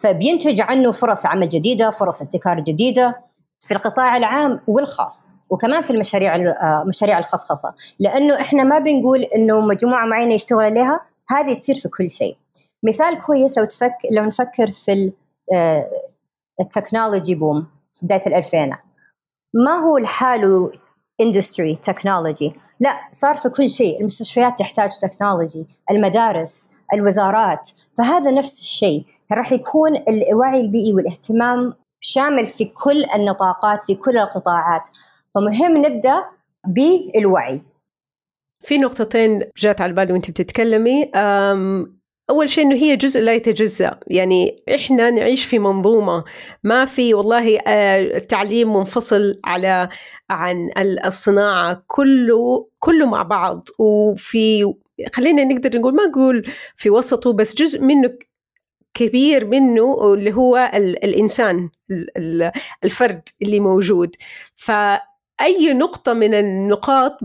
فبينتج 0.03 0.61
عنه 0.61 0.91
فرص 0.91 1.25
عمل 1.25 1.49
جديدة 1.49 1.89
فرص 1.89 2.21
ابتكار 2.21 2.59
جديدة. 2.59 3.21
في 3.63 3.73
القطاع 3.73 4.17
العام 4.17 4.59
والخاص 4.67 5.29
وكمان 5.49 5.81
في 5.81 5.89
المشاريع 5.89 6.35
آه، 6.35 7.19
الخصخصة. 7.19 7.73
لأنه 7.99 8.41
إحنا 8.41 8.63
ما 8.63 8.79
بنقول 8.79 9.23
إنه 9.23 9.59
مجموعة 9.59 10.05
معينة 10.05 10.33
يشتغل 10.33 10.59
عليها 10.59 11.01
هذه 11.29 11.53
تصير 11.53 11.75
في 11.75 11.89
كل 11.89 12.09
شيء. 12.09 12.37
مثال 12.83 13.19
كويس 13.25 13.57
لو 13.57 13.65
تفك 13.65 13.97
لو 14.11 14.23
نفكر 14.23 14.71
في 14.71 15.11
آه، 15.53 15.89
التكنولوجي 16.61 17.35
بوم 17.35 17.67
في 17.93 18.05
بداية 18.05 18.27
الألفين 18.27 18.75
ما 19.53 19.75
هو 19.79 19.97
لحاله 19.97 20.71
industry 21.21 21.75
technology 21.75 22.53
لا 22.79 22.99
صار 23.11 23.35
في 23.35 23.49
كل 23.49 23.69
شيء. 23.69 23.99
المستشفيات 23.99 24.59
تحتاج 24.59 24.89
technology 24.99 25.67
المدارس 25.91 26.75
الوزارات. 26.93 27.69
فهذا 27.97 28.31
نفس 28.31 28.59
الشيء. 28.59 29.05
راح 29.31 29.51
يكون 29.51 29.95
الوعي 30.07 30.61
البيئي 30.61 30.93
والاهتمام 30.93 31.73
شامل 32.03 32.47
في 32.47 32.65
كل 32.65 33.05
النطاقات 33.15 33.83
في 33.83 33.95
كل 33.95 34.17
القطاعات. 34.17 34.89
فمهم 35.35 35.77
نبدأ 35.77 36.23
بالوعي. 36.67 37.61
في 38.63 38.77
نقطتين 38.77 39.43
جات 39.57 39.81
على 39.81 39.93
بالي 39.93 40.13
وانت 40.13 40.31
بتتكلمي. 40.31 41.11
أول 42.29 42.49
شيء 42.49 42.63
إنه 42.65 42.75
هي 42.75 42.95
جزء 42.95 43.21
لا 43.21 43.33
يتجزأ. 43.33 43.99
يعني 44.07 44.63
إحنا 44.75 45.09
نعيش 45.09 45.45
في 45.45 45.59
منظومة. 45.59 46.23
ما 46.63 46.85
في 46.85 47.13
والله 47.13 47.59
آه، 47.59 48.17
التعليم 48.17 48.73
منفصل 48.73 49.39
على 49.45 49.89
عن 50.29 50.69
الصناعة. 51.05 51.83
كله 51.87 52.67
كله 52.79 53.05
مع 53.05 53.23
بعض. 53.23 53.67
وفي 53.79 54.73
خلينا 55.13 55.43
نقدر 55.43 55.79
نقول 55.79 55.95
ما 55.95 56.05
نقول 56.05 56.51
في 56.75 56.89
وسطه 56.89 57.33
بس 57.33 57.55
جزء 57.55 57.81
منه 57.81 58.09
كبير 58.93 59.45
منه 59.47 60.13
اللي 60.13 60.33
هو 60.33 60.71
الإنسان 60.73 61.69
الفرد 62.83 63.21
اللي 63.41 63.59
موجود. 63.59 64.15
فأي 64.55 65.73
نقطة 65.73 66.13
من 66.13 66.33
النقاط 66.33 67.19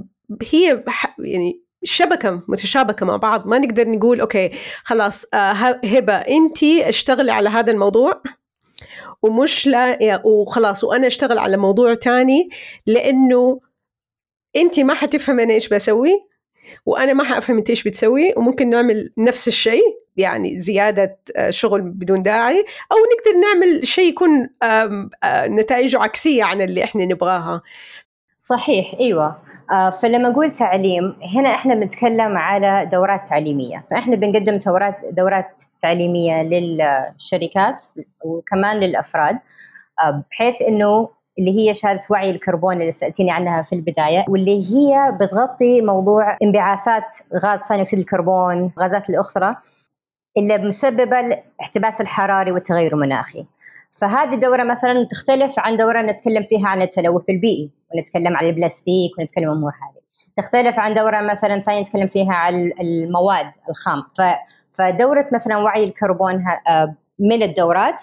هي 0.53 0.85
يعني 1.19 1.63
شبكة 1.85 2.43
متشابكة 2.49 3.07
مع 3.07 3.17
بعض. 3.17 3.47
ما 3.47 3.59
نقدر 3.59 3.89
نقول 3.89 4.21
أوكي 4.21 4.51
خلاص 4.85 5.27
آه 5.35 5.53
هبة 5.85 6.15
أنت 6.15 6.65
اشتغلي 6.65 7.33
على 7.33 7.49
هذا 7.49 7.73
الموضوع 7.73 8.23
ومش 9.23 9.67
لا 9.67 10.23
وخلاص 10.27 10.85
وأنا 10.85 11.07
أشتغل 11.07 11.39
على 11.39 11.57
موضوع 11.57 11.95
تاني 11.95 12.49
لأنه 12.87 13.61
أنت 14.57 14.81
ما 14.81 14.95
حتفهم 14.95 15.41
أنا 15.41 15.55
إيش 15.55 15.69
بسوي 15.69 16.11
وأنا 16.87 17.13
ما 17.13 17.25
حأفهم 17.25 17.57
أنت 17.57 17.71
إيش 17.71 17.83
بتسوي 17.83 18.35
وممكن 18.37 18.71
نعمل 18.71 19.13
نفس 19.19 19.49
الشيء. 19.49 19.99
يعني 20.19 20.59
زيادة 20.59 21.19
آه، 21.37 21.51
شغل 21.51 21.81
بدون 21.81 22.23
داعي 22.23 22.65
أو 22.93 22.97
نقدر 22.97 23.41
نعمل 23.41 23.87
شيء 23.87 24.09
يكون 24.09 24.49
آه، 24.63 25.11
نتائجه 25.47 26.03
عكسية 26.03 26.45
عن 26.45 26.63
اللي 26.63 26.85
إحنا 26.85 27.05
نبغاها. 27.05 27.63
صحيح 28.41 28.95
إيوه. 29.01 29.37
آه 29.73 29.91
فلما 29.91 30.29
أقول 30.31 30.51
تعليم 30.51 31.17
هنا 31.37 31.49
إحنا 31.49 31.75
بنتكلم 31.75 32.37
على 32.37 32.89
دورات 32.93 33.29
تعليمية. 33.29 33.85
فإحنا 33.91 34.17
بنقدم 34.17 34.59
دورات 34.67 34.97
دورات 35.11 35.63
تعليمية 35.79 36.41
للشركات 36.41 37.85
وكمان 38.25 38.77
للأفراد 38.77 39.39
بحيث 40.31 40.63
إنه 40.63 41.09
اللي 41.39 41.59
هي 41.59 41.75
شهاده 41.75 42.01
وعي 42.11 42.31
الكربون 42.31 42.81
اللي 42.81 42.93
سألتيني 42.93 43.31
عنها 43.31 43.63
في 43.63 43.75
البداية 43.75 44.25
واللي 44.29 44.65
هي 44.73 45.13
بتغطي 45.21 45.83
موضوع 45.83 46.37
انبعاثات 46.43 47.15
غاز 47.45 47.59
ثاني 47.59 47.83
أكسيد 47.83 47.99
الكربون 47.99 48.73
غازات 48.81 49.11
الأخرى. 49.11 49.57
اللي 50.37 50.59
مسببه 50.59 51.21
الاحتباس 51.21 52.01
الحراري 52.01 52.53
والتغير 52.53 52.93
المناخي. 52.93 53.47
فهذه 54.01 54.35
الدورة 54.35 54.65
مثلا 54.65 55.07
تختلف 55.11 55.59
عن 55.59 55.77
دورة 55.77 56.03
نتكلم 56.03 56.43
فيها 56.43 56.69
عن 56.69 56.83
التلوث 56.83 57.31
البيئي 57.31 57.71
ونتكلم 57.95 58.37
عن 58.37 58.45
البلاستيك 58.45 59.19
ونتكلم 59.19 59.51
أمور 59.51 59.71
هذه. 59.71 59.99
تختلف 60.37 60.79
عن 60.79 60.93
دورة 60.93 61.21
مثلا 61.21 61.61
ثانية 61.61 61.81
نتكلم 61.81 62.07
فيها 62.07 62.33
عن 62.33 62.73
المواد 62.81 63.51
الخام. 63.71 64.03
فدورة 64.71 65.27
مثلا 65.35 65.57
وعي 65.57 65.85
الكربون 65.85 66.35
آه، 66.69 66.95
من 67.19 67.43
الدورات 67.43 68.03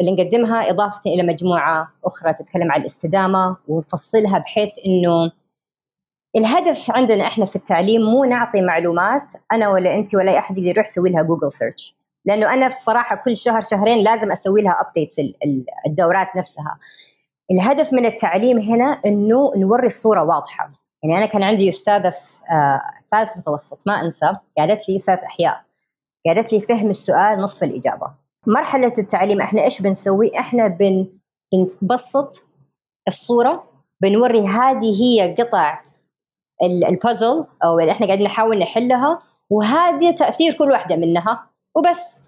اللي 0.00 0.12
نقدمها 0.12 0.70
إضافة 0.70 1.00
إلى 1.06 1.22
مجموعة 1.22 1.92
أخرى 2.04 2.32
تتكلم 2.32 2.72
عن 2.72 2.80
الاستدامة 2.80 3.56
ونفصلها 3.68 4.38
بحيث 4.38 4.70
إنه 4.86 5.32
الهدف 6.36 6.90
عندنا 6.90 7.26
إحنا 7.26 7.44
في 7.44 7.56
التعليم 7.56 8.02
مو 8.02 8.24
نعطي 8.24 8.60
معلومات 8.60 9.32
أنا 9.52 9.68
ولا 9.68 9.94
انت 9.94 10.14
ولا 10.14 10.32
أي 10.32 10.38
أحد 10.38 10.58
يقدر 10.58 10.70
يروح 10.70 10.86
يسوي 10.86 11.10
لها 11.10 11.22
Google 11.22 11.52
search 11.52 11.96
لأنه 12.26 12.54
أنا 12.54 12.68
في 12.68 12.80
صراحة 12.80 13.16
كل 13.16 13.36
شهر 13.36 13.60
شهرين 13.60 13.98
لازم 13.98 14.32
أسوي 14.32 14.62
لها 14.62 14.76
updates 14.86 15.16
الدورات 15.86 16.28
نفسها. 16.36 16.78
الهدف 17.50 17.92
من 17.92 18.06
التعليم 18.06 18.58
هنا 18.58 19.00
إنه 19.06 19.50
نوري 19.56 19.86
الصورة 19.86 20.22
واضحة. 20.24 20.72
يعني 21.02 21.18
أنا 21.18 21.26
كان 21.26 21.42
عندي 21.42 21.68
أستاذة 21.68 22.10
في 22.10 22.38
آه 22.50 22.80
ثالث 23.10 23.36
متوسط 23.36 23.82
ما 23.86 24.04
أنسى 24.04 24.36
قالت 24.58 24.88
لي 24.88 24.96
استاذه 24.96 25.24
إحياء 25.26 25.62
قالت 26.26 26.52
لي 26.52 26.60
فهم 26.60 26.88
السؤال 26.88 27.38
نصف 27.38 27.64
الإجابة. 27.64 28.10
مرحلة 28.46 28.92
التعليم 28.98 29.40
إحنا 29.40 29.62
إيش 29.62 29.82
بنسوي؟ 29.82 30.38
إحنا 30.38 30.66
بن 30.66 31.06
بنبسط 31.52 32.46
الصورة 33.08 33.64
بنوري 34.00 34.46
هذه 34.46 35.02
هي 35.02 35.34
قطع 35.34 35.85
البازل 36.88 37.44
أو 37.64 37.80
اللي 37.80 37.92
إحنا 37.92 38.06
قاعدين 38.06 38.24
نحاول 38.24 38.58
نحلها 38.58 39.18
وهذه 39.50 40.10
تأثير 40.10 40.52
كل 40.52 40.70
واحدة 40.70 40.96
منها 40.96 41.46
وبس. 41.74 42.22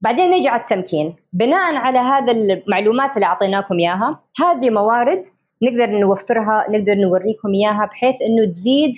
بعدين 0.00 0.30
نجي 0.30 0.48
على 0.48 0.60
التمكين. 0.60 1.16
بناء 1.32 1.74
على 1.74 1.98
هذا 1.98 2.32
المعلومات 2.32 3.14
اللي 3.14 3.26
أعطيناكم 3.26 3.78
إياها 3.78 4.20
هذه 4.40 4.70
موارد 4.70 5.22
نقدر 5.62 5.98
نوفرها 5.98 6.64
نقدر 6.70 6.94
نوريكم 6.94 7.48
إياها 7.54 7.86
بحيث 7.86 8.16
إنه 8.22 8.50
تزيد 8.50 8.92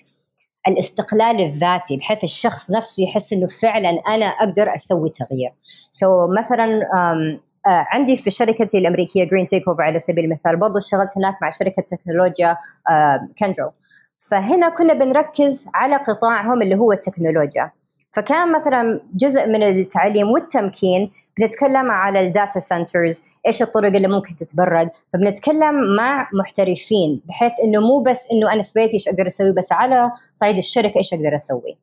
الاستقلال 0.68 1.40
الذاتي 1.40 1.96
بحيث 1.96 2.24
الشخص 2.24 2.70
نفسه 2.70 3.02
يحس 3.02 3.32
إنه 3.32 3.46
فعلا 3.46 3.90
أنا 3.90 4.26
أقدر 4.26 4.74
أسوي 4.74 5.10
تغيير. 5.10 5.50
so 5.90 6.38
مثلا 6.38 6.64
آه 6.94 7.40
عندي 7.66 8.16
في 8.16 8.30
شركتي 8.30 8.78
الأمريكية 8.78 9.24
Green 9.24 9.46
Takeover 9.46 9.82
على 9.82 9.98
سبيل 9.98 10.24
المثال 10.24 10.56
برضو 10.56 10.78
اشتغلت 10.78 11.18
هناك 11.18 11.34
مع 11.42 11.50
شركة 11.50 11.82
تكنولوجيا 11.82 12.56
آه 12.90 13.28
Kyndryl 13.38 13.70
فهنا 14.18 14.68
كنا 14.68 14.94
بنركز 14.94 15.68
على 15.74 15.96
قطاعهم 15.96 16.62
اللي 16.62 16.74
هو 16.74 16.92
التكنولوجيا. 16.92 17.70
فكان 18.08 18.52
مثلا 18.52 19.00
جزء 19.14 19.46
من 19.46 19.62
التعليم 19.62 20.30
والتمكين 20.30 21.10
بنتكلم 21.38 21.90
على 21.90 22.20
ال 22.20 22.28
data 22.28 22.60
centers 22.60 23.22
إيش 23.46 23.62
الطرق 23.62 23.94
اللي 23.94 24.08
ممكن 24.08 24.36
تتبرد 24.36 24.90
فبنتكلم 25.12 25.96
مع 25.96 26.28
محترفين 26.34 27.22
بحيث 27.28 27.52
إنه 27.64 27.80
مو 27.80 28.02
بس 28.02 28.28
إنه 28.32 28.52
أنا 28.52 28.62
في 28.62 28.72
بيتي 28.74 28.94
إيش 28.94 29.08
أقدر 29.08 29.26
أسوي 29.26 29.52
بس 29.52 29.72
على 29.72 30.10
صعيد 30.32 30.56
الشركة 30.56 30.98
إيش 30.98 31.14
أقدر 31.14 31.36
أسوي. 31.36 31.78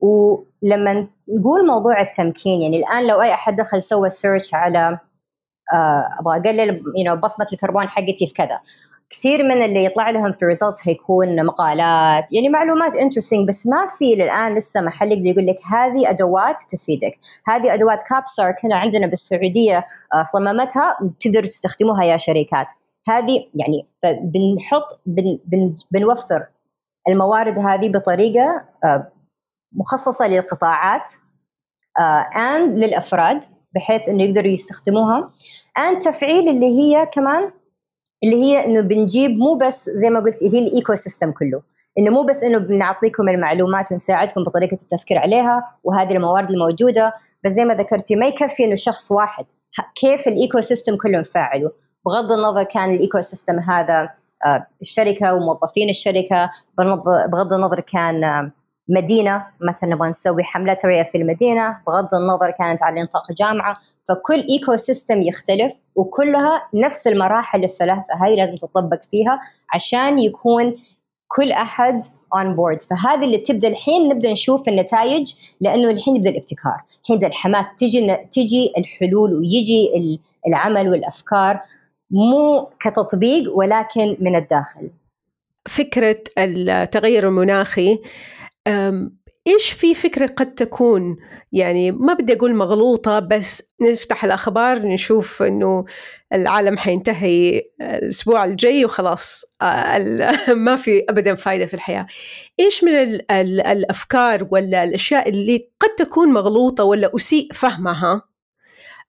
ولما 0.00 1.08
نقول 1.28 1.66
موضوع 1.66 2.00
التمكين 2.00 2.62
يعني 2.62 2.78
الآن 2.78 3.06
لو 3.06 3.22
أي 3.22 3.34
أحد 3.34 3.54
دخل 3.54 3.82
سوى 3.82 4.10
search 4.10 4.54
على 4.54 4.98
آه، 5.74 6.08
أبغى 6.20 6.38
أقلل 6.40 6.82
no, 7.08 7.12
بصمة 7.12 7.46
الكربون 7.52 7.88
حقتي 7.88 8.26
في 8.26 8.34
كذا. 8.34 8.60
كثير 9.12 9.42
من 9.42 9.62
اللي 9.62 9.84
يطلع 9.84 10.10
لهم 10.10 10.32
في 10.32 10.42
ال 10.42 10.48
results 10.48 10.88
هيكون 10.88 11.46
مقالات 11.46 12.32
يعني 12.32 12.48
معلومات 12.48 12.94
interesting 12.94 13.48
بس 13.48 13.66
ما 13.66 13.86
في 13.98 14.14
للآن 14.14 14.54
لسه 14.54 14.80
محل 14.80 15.12
يقدر 15.12 15.26
يقول 15.26 15.46
لك 15.46 15.56
هذه 15.72 16.10
أدوات 16.10 16.60
تفيدك 16.68 17.18
هذه 17.46 17.74
أدوات 17.74 18.02
كابسارك 18.10 18.54
هنا 18.64 18.76
عندنا 18.76 19.06
بالسعودية 19.06 19.84
آه، 20.14 20.22
صممتها 20.22 20.96
تقدروا 21.20 21.46
تستخدموها 21.46 22.04
يا 22.04 22.16
شركات. 22.16 22.66
هذه 23.08 23.46
يعني 23.54 23.86
بنحط 24.04 25.00
بن 25.06 25.38
بن 25.44 25.74
بنوفر 25.90 26.46
الموارد 27.08 27.58
هذه 27.58 27.88
بطريقة 27.88 28.64
آه، 28.84 29.12
مخصصة 29.72 30.28
للقطاعات 30.28 31.12
and 32.36 32.78
للأفراد 32.78 33.44
بحيث 33.74 34.08
إنه 34.08 34.24
يقدروا 34.24 34.52
يستخدموها 34.52 35.30
and 35.78 35.98
تفعيل 35.98 36.48
اللي 36.48 36.66
هي 36.66 37.06
كمان 37.06 37.50
اللي 38.24 38.42
هي 38.42 38.64
إنه 38.64 38.80
بنجيب 38.80 39.30
مو 39.30 39.54
بس 39.54 39.90
زي 39.90 40.10
ما 40.10 40.20
قلت 40.20 40.42
اللي 40.42 40.58
هي 40.58 40.68
ال 40.68 40.94
ecosystem 40.94 41.32
كله. 41.32 41.62
إنه 41.98 42.10
مو 42.10 42.22
بس 42.22 42.44
إنه 42.44 42.58
بنعطيكم 42.58 43.28
المعلومات 43.28 43.92
ونساعدكم 43.92 44.42
بطريقة 44.42 44.74
التفكير 44.74 45.18
عليها 45.18 45.78
وهذه 45.84 46.16
الموارد 46.16 46.50
الموجودة 46.50 47.14
بس 47.44 47.52
زي 47.52 47.64
ما 47.64 47.74
ذكرتي 47.74 48.16
ما 48.16 48.26
يكفي 48.26 48.64
إنه 48.64 48.74
شخص 48.74 49.12
واحد. 49.12 49.44
كيف 49.94 50.28
ال 50.28 50.60
ecosystem 50.60 50.96
كله 50.96 51.18
نفعله 51.18 51.70
بغض 52.06 52.32
النظر 52.32 52.62
كان 52.62 52.90
ال 52.90 53.20
ecosystem 53.20 53.58
هذا 53.58 54.08
آه، 54.46 54.66
الشركة 54.80 55.34
وموظفين 55.34 55.88
الشركة 55.88 56.50
بغض 57.32 57.52
النظر 57.52 57.80
كان 57.80 58.24
آه، 58.24 58.52
مدينة 58.88 59.46
مثلا 59.60 59.90
نبغى 59.90 60.08
نسوي 60.08 60.42
حملة 60.44 60.74
توعية 60.74 61.02
في 61.02 61.18
المدينة 61.18 61.78
بغض 61.86 62.14
النظر 62.14 62.50
كانت 62.50 62.82
على 62.82 63.02
نطاق 63.02 63.32
جامعة. 63.32 63.76
فكل 64.08 64.46
ecosystem 64.50 65.22
يختلف 65.22 65.74
وكلها 65.94 66.68
نفس 66.74 67.06
المراحل 67.06 67.64
الثلاثة 67.64 68.14
هذه 68.20 68.34
لازم 68.34 68.56
تطبق 68.56 69.02
فيها 69.10 69.40
عشان 69.74 70.18
يكون 70.18 70.76
كل 71.28 71.52
أحد 71.52 72.02
on 72.34 72.56
board 72.56 72.82
فهذه 72.82 73.24
اللي 73.24 73.38
تبدأ 73.38 73.68
الحين 73.68 74.08
نبدأ 74.08 74.30
نشوف 74.30 74.68
النتائج 74.68 75.34
لأنه 75.60 75.90
الحين 75.90 76.16
يبدأ 76.16 76.30
الابتكار. 76.30 76.82
الحين 77.02 77.16
يبدأ 77.16 77.26
الحماس. 77.26 77.74
تجي 77.74 78.16
تجي 78.30 78.72
الحلول 78.78 79.34
ويجي 79.34 79.88
العمل 80.48 80.88
والأفكار 80.88 81.60
مو 82.10 82.70
كتطبيق 82.80 83.56
ولكن 83.56 84.16
من 84.20 84.36
الداخل. 84.36 84.90
فكرة 85.68 86.18
التغير 86.38 87.28
المناخي 87.28 87.98
إيش 89.46 89.72
في 89.72 89.94
فكرة 89.94 90.26
قد 90.26 90.54
تكون؟ 90.54 91.16
يعني 91.52 91.90
ما 91.90 92.14
بدي 92.14 92.32
أقول 92.32 92.54
مغلوطة 92.54 93.18
بس 93.18 93.74
نفتح 93.82 94.24
الأخبار 94.24 94.82
نشوف 94.82 95.42
إنه 95.42 95.84
العالم 96.32 96.78
حينتهي 96.78 97.62
الأسبوع 97.80 98.44
الجاي 98.44 98.84
وخلاص 98.84 99.44
آه، 99.62 99.98
ما 100.54 100.76
في 100.76 101.04
ابدا 101.08 101.34
فائده 101.34 101.66
في 101.66 101.74
الحياة. 101.74 102.06
إيش 102.60 102.84
من 102.84 102.92
الأفكار 103.60 104.48
ولا 104.50 104.84
الأشياء 104.84 105.28
اللي 105.28 105.68
قد 105.80 105.88
تكون 105.88 106.28
مغلوطة 106.28 106.84
ولا 106.84 107.10
أسيء 107.16 107.52
فهمها؟ 107.52 108.22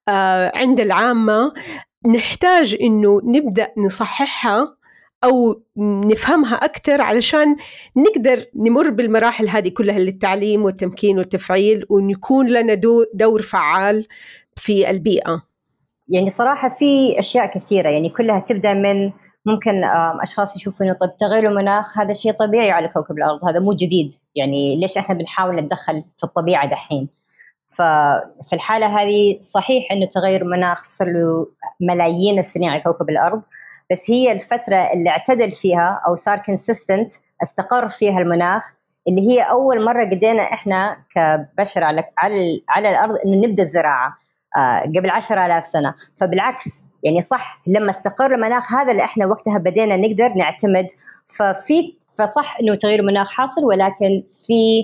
آه، 0.07 0.51
عند 0.55 0.79
العامة 0.79 1.53
نحتاج 2.15 2.77
إنه 2.81 3.21
نبدأ 3.23 3.71
نصححها 3.77 4.77
أو 5.23 5.61
نفهمها 5.77 6.55
أكثر 6.55 7.01
علشان 7.01 7.55
نقدر 7.97 8.45
نمر 8.55 8.89
بالمراحل 8.89 9.49
هذه 9.49 9.69
كلها 9.69 9.99
للتعليم 9.99 10.63
والتمكين 10.63 11.17
والتفعيل 11.17 11.85
ونكون 11.89 12.49
لنا 12.49 12.73
دور 13.13 13.41
فعال 13.41 14.07
في 14.55 14.89
البيئة. 14.89 15.43
يعني 16.07 16.29
صراحة 16.29 16.69
في 16.69 17.19
أشياء 17.19 17.45
كثيرة 17.45 17.89
يعني 17.89 18.09
كلها 18.09 18.39
تبدأ 18.39 18.73
من 18.73 19.11
ممكن 19.45 19.83
أشخاص 20.21 20.55
يشوفوا 20.55 20.85
انه 20.85 20.93
طيب 20.93 21.17
تغير 21.17 21.49
المناخ 21.49 21.99
هذا 21.99 22.13
شيء 22.13 22.31
طبيعي 22.31 22.71
على 22.71 22.87
كوكب 22.87 23.17
الأرض 23.17 23.45
هذا 23.45 23.59
مو 23.59 23.73
جديد 23.73 24.13
يعني 24.35 24.75
ليش 24.81 24.97
إحنا 24.97 25.15
بنحاول 25.15 25.55
نتدخل 25.55 26.03
في 26.17 26.23
الطبيعة 26.23 26.69
دحين 26.69 27.09
ففي 27.77 28.53
الحالة 28.53 29.01
هذه 29.01 29.39
صحيح 29.39 29.91
إنه 29.91 30.05
تغير 30.05 30.41
المناخ 30.41 30.83
صار 30.83 31.07
له 31.07 31.47
ملايين 31.81 32.39
السنين 32.39 32.69
على 32.69 32.81
كوكب 32.81 33.09
الأرض 33.09 33.41
بس 33.93 34.11
هي 34.11 34.31
الفترة 34.31 34.75
اللي 34.75 35.09
اعتدل 35.09 35.51
فيها 35.51 36.01
أو 36.07 36.15
صار 36.15 36.37
كونسيستنت 36.37 37.11
استقر 37.43 37.87
فيها 37.89 38.19
المناخ 38.19 38.73
اللي 39.07 39.21
هي 39.29 39.41
أول 39.41 39.85
مرة 39.85 40.05
قدينا 40.05 40.43
إحنا 40.43 40.97
كبشر 41.15 41.83
على 41.83 42.03
على 42.17 42.61
على 42.69 42.89
الأرض 42.89 43.15
إنه 43.25 43.47
نبدأ 43.47 43.63
الزراعة 43.63 44.17
آه 44.57 44.79
قبل 44.79 45.09
10000 45.09 45.65
سنة. 45.65 45.95
فبالعكس 46.21 46.83
يعني 47.03 47.21
صح 47.21 47.61
لما 47.67 47.89
استقر 47.89 48.31
المناخ 48.33 48.73
هذا 48.73 48.91
اللي 48.91 49.03
إحنا 49.03 49.25
وقتها 49.25 49.57
بدينا 49.57 49.97
نقدر 49.97 50.33
نعتمد. 50.35 50.87
ففي 51.37 51.97
فصح 52.19 52.57
إنه 52.59 52.75
تغيير 52.75 52.99
المناخ 52.99 53.31
حاصل 53.31 53.63
ولكن 53.65 54.23
في 54.47 54.83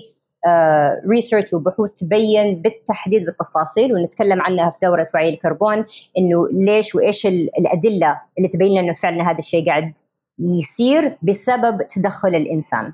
research 1.09 1.53
آه، 1.53 1.57
وبحوث 1.57 1.91
تبين 1.91 2.61
بالتحديد 2.61 3.25
بالتفاصيل 3.25 3.93
ونتكلم 3.93 4.41
عنها 4.41 4.69
في 4.69 4.77
دورة 4.83 5.05
وعي 5.13 5.29
الكربون 5.29 5.85
إنه 6.17 6.47
ليش 6.51 6.95
وإيش 6.95 7.25
الأدلة 7.25 8.21
اللي 8.37 8.49
تبين 8.49 8.71
لنا 8.71 8.79
إنه 8.79 8.93
فعلا 8.93 9.31
هذا 9.31 9.37
الشيء 9.37 9.65
قاعد 9.65 9.97
يصير 10.39 11.17
بسبب 11.21 11.87
تدخل 11.87 12.35
الإنسان. 12.35 12.93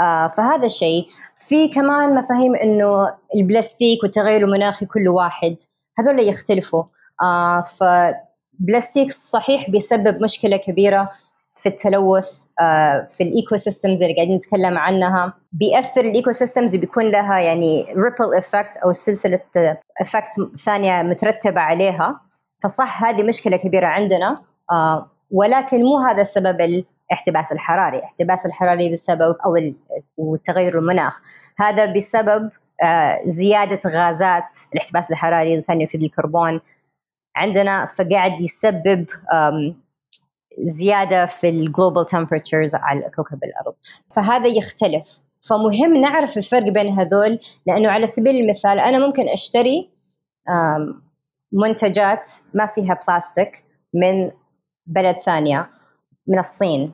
آه 0.00 0.26
فهذا 0.26 0.66
الشيء. 0.66 1.06
في 1.36 1.68
كمان 1.68 2.14
مفاهيم 2.14 2.54
إنه 2.56 3.14
البلاستيك 3.36 4.02
والتغير 4.02 4.44
المناخي 4.44 4.86
كل 4.86 5.08
واحد 5.08 5.56
هذول 5.98 6.28
يختلفوا. 6.28 6.84
آه 7.22 7.62
فبلاستيك 7.62 9.10
صحيح 9.10 9.70
بيسبب 9.70 10.22
مشكلة 10.22 10.56
كبيرة. 10.56 11.10
في 11.50 11.68
التلوث 11.68 12.44
آه، 12.60 13.06
في 13.08 13.22
ال 13.24 13.56
ecosystems 13.56 14.02
اللي 14.02 14.14
قاعدين 14.14 14.36
نتكلم 14.36 14.78
عنها. 14.78 15.34
بيأثر 15.52 16.00
ال 16.00 16.32
ecosystems 16.32 16.76
وبيكون 16.76 17.04
لها 17.04 17.38
يعني 17.38 17.82
ripple 17.82 18.36
effect 18.38 18.76
أو 18.76 18.92
سلسلة 18.92 19.40
effect 20.00 20.56
ثانية 20.64 21.02
مترتبة 21.02 21.60
عليها. 21.60 22.20
فصح 22.62 23.04
هذه 23.04 23.22
مشكلة 23.22 23.56
كبيرة 23.56 23.86
عندنا 23.86 24.42
آه، 24.70 25.10
ولكن 25.30 25.82
مو 25.82 25.98
هذا 25.98 26.22
السبب 26.22 26.60
الاحتباس 26.60 27.52
الحراري. 27.52 27.98
الاحتباس 27.98 28.46
الحراري 28.46 28.92
بسبب 28.92 29.36
أو 29.46 29.74
وتغير 30.16 30.78
المناخ. 30.78 31.20
هذا 31.58 31.86
بسبب 31.86 32.50
آه، 32.82 33.18
زيادة 33.26 33.80
غازات 33.86 34.54
الاحتباس 34.72 35.10
الحراري 35.10 35.62
ثاني 35.62 35.84
أكسيد 35.84 36.02
الكربون 36.02 36.60
عندنا 37.36 37.86
فقاعد 37.86 38.40
يسبب 38.40 39.06
زيادة 40.64 41.26
في 41.26 41.48
ال 41.48 41.56
global 41.56 42.06
temperatures 42.06 42.74
على 42.74 43.10
كوكب 43.16 43.38
الأرض. 43.44 43.74
فهذا 44.16 44.46
يختلف. 44.46 45.20
فمهم 45.48 45.96
نعرف 45.96 46.38
الفرق 46.38 46.68
بين 46.70 46.98
هذول 46.98 47.38
لأنه 47.66 47.90
على 47.90 48.06
سبيل 48.06 48.36
المثال 48.36 48.80
أنا 48.80 49.06
ممكن 49.06 49.28
أشتري 49.28 49.90
منتجات 51.52 52.30
ما 52.54 52.66
فيها 52.66 53.00
بلاستيك 53.08 53.64
من 53.94 54.30
بلد 54.86 55.14
ثانية 55.16 55.70
من 56.28 56.38
الصين. 56.38 56.92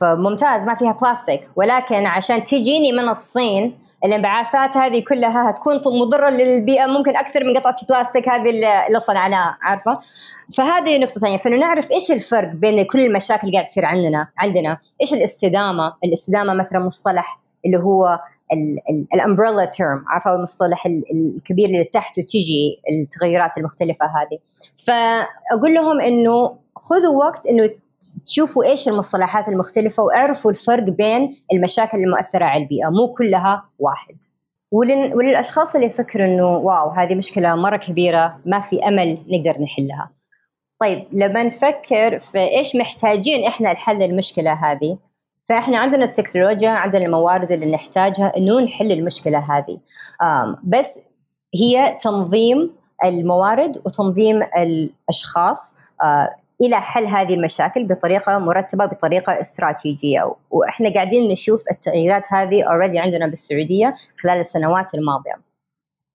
فممتاز 0.00 0.66
ما 0.66 0.74
فيها 0.74 0.92
بلاستيك 0.92 1.48
ولكن 1.56 2.06
عشان 2.06 2.44
تجيني 2.44 2.92
من 2.92 3.08
الصين 3.08 3.78
الانبعاثات 4.04 4.76
هذه 4.76 5.04
كلها 5.08 5.50
هتكون 5.50 5.80
مضرة 6.00 6.30
للبيئة 6.30 6.86
ممكن 6.86 7.16
أكثر 7.16 7.44
من 7.44 7.56
قطعة 7.56 7.76
البلاستيك 7.82 8.28
هذه 8.28 8.50
اللي 8.50 9.00
صنعناها 9.00 9.58
عارفة؟ 9.62 9.98
فهذه 10.56 10.98
نقطة 10.98 11.20
ثانية. 11.20 11.36
فانه 11.36 11.56
نعرف 11.56 11.90
إيش 11.90 12.12
الفرق 12.12 12.48
بين 12.48 12.82
كل 12.82 13.00
المشاكل 13.00 13.46
اللي 13.46 13.52
قاعد 13.56 13.66
تصير 13.66 13.84
عندنا 13.84 14.28
عندنا؟ 14.38 14.78
إيش 15.00 15.12
الاستدامة؟ 15.12 15.96
الاستدامة 16.04 16.54
مثلا 16.54 16.78
مصطلح 16.78 17.40
اللي 17.66 17.76
هو 17.76 18.20
الامبريلا 19.14 19.64
تيرم 19.64 20.04
عارفة؟ 20.08 20.34
المصطلح 20.34 20.86
الكبير 20.86 21.66
اللي 21.66 21.84
تحته 21.84 22.22
تيجي 22.22 22.80
التغيرات 22.90 23.58
المختلفة 23.58 24.06
هذه. 24.06 24.38
فأقول 24.86 25.74
لهم 25.74 26.00
إنه 26.00 26.56
خذوا 26.76 27.16
وقت 27.24 27.46
إنه 27.46 27.70
تشوفوا 28.26 28.64
إيش 28.64 28.88
المصطلحات 28.88 29.48
المختلفة 29.48 30.02
وأعرفوا 30.02 30.50
الفرق 30.50 30.82
بين 30.82 31.44
المشاكل 31.52 31.98
المؤثرة 31.98 32.44
على 32.44 32.62
البيئة 32.62 32.88
مو 32.88 33.10
كلها 33.10 33.64
واحد. 33.78 34.16
وللأشخاص 35.14 35.74
اللي 35.74 35.86
يفكروا 35.86 36.26
إنه 36.26 36.56
واو 36.56 36.90
هذه 36.90 37.14
مشكلة 37.14 37.54
مرة 37.54 37.76
كبيرة 37.76 38.40
ما 38.46 38.60
في 38.60 38.88
أمل 38.88 39.18
نقدر 39.28 39.60
نحلها. 39.60 40.10
طيب 40.80 41.06
لما 41.12 41.42
نفكر 41.42 42.18
في 42.18 42.38
إيش 42.38 42.76
محتاجين 42.76 43.44
إحنا 43.46 43.68
لحل 43.68 44.02
المشكلة 44.02 44.52
هذه 44.52 44.98
فإحنا 45.48 45.78
عندنا 45.78 46.04
التكنولوجيا 46.04 46.70
عندنا 46.70 47.04
الموارد 47.06 47.52
اللي 47.52 47.66
نحتاجها 47.66 48.32
إنه 48.36 48.60
نحل 48.60 48.92
المشكلة 48.92 49.38
هذه. 49.38 49.78
بس 50.64 51.00
هي 51.54 51.96
تنظيم 52.00 52.70
الموارد 53.04 53.82
وتنظيم 53.86 54.42
الأشخاص. 54.42 55.76
آه، 56.02 56.36
إلى 56.62 56.80
حل 56.80 57.06
هذه 57.06 57.34
المشاكل 57.34 57.86
بطريقة 57.86 58.38
مرتبة 58.38 58.86
بطريقة 58.86 59.40
استراتيجية. 59.40 60.34
وإحنا 60.50 60.94
قاعدين 60.94 61.26
نشوف 61.28 61.62
التغييرات 61.70 62.32
هذه 62.32 62.62
اوريدي 62.62 62.98
عندنا 62.98 63.26
بالسعودية 63.26 63.94
خلال 64.22 64.38
السنوات 64.38 64.94
الماضية. 64.94 65.52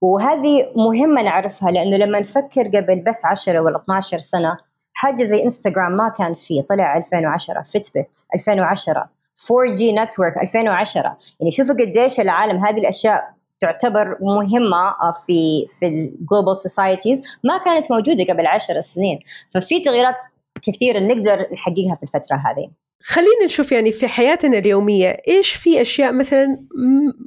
وهذه 0.01 0.71
مهمة 0.75 1.21
نعرفها 1.21 1.71
لأنه 1.71 1.97
لما 1.97 2.19
نفكر 2.19 2.67
قبل 2.67 3.03
بس 3.07 3.25
10 3.25 3.59
ولا 3.61 3.77
12 3.77 4.17
سنة 4.17 4.57
حاجة 4.93 5.23
زي 5.23 5.43
انستغرام 5.43 5.91
ما 5.91 6.09
كان 6.09 6.33
فيه 6.33 6.61
طلع 6.61 6.97
2010 6.97 7.61
فيتبت 7.61 8.25
2010 8.35 9.09
4G 9.37 9.81
network 9.81 10.37
2010 10.41 11.17
يعني 11.39 11.51
شوفوا 11.51 11.75
قديش 11.75 12.19
العالم 12.19 12.65
هذه 12.65 12.77
الأشياء 12.77 13.37
تعتبر 13.59 14.17
مهمة 14.21 14.95
في 15.25 15.65
في 15.79 15.87
ال 15.87 15.97
global 15.97 16.57
societies 16.57 17.23
ما 17.43 17.57
كانت 17.57 17.91
موجودة 17.91 18.23
قبل 18.33 18.47
عشر 18.47 18.79
سنين. 18.79 19.19
ففي 19.49 19.79
تغييرات 19.79 20.15
كثير 20.57 21.07
نقدر 21.07 21.47
نحققها 21.53 21.95
في 21.95 22.03
الفترة 22.03 22.35
هذه. 22.35 22.71
خلينا 23.01 23.45
نشوف 23.45 23.71
يعني 23.71 23.91
في 23.91 24.07
حياتنا 24.07 24.57
اليومية 24.57 25.17
إيش 25.27 25.53
في 25.53 25.81
أشياء 25.81 26.13
مثلا 26.13 26.65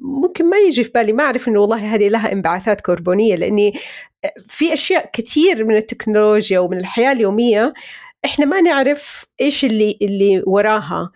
ممكن 0.03 0.51
ما 0.51 0.57
يجي 0.57 0.85
في 0.85 0.91
بالي 0.91 1.13
ما 1.13 1.25
أعرف 1.25 1.49
إنه 1.49 1.61
والله 1.61 1.95
هذه 1.95 2.09
لها 2.09 2.33
انبعاثات 2.33 2.81
كربونية 2.81 3.35
لأني 3.35 3.75
في 4.47 4.73
أشياء 4.73 5.11
كثير 5.13 5.65
من 5.65 5.77
التكنولوجيا 5.77 6.59
ومن 6.59 6.79
الحياة 6.79 7.13
اليومية 7.13 7.73
إحنا 8.25 8.45
ما 8.45 8.61
نعرف 8.61 9.27
إيش 9.41 9.65
اللي 9.65 9.99
اللي 10.03 10.43
وراها. 10.47 11.11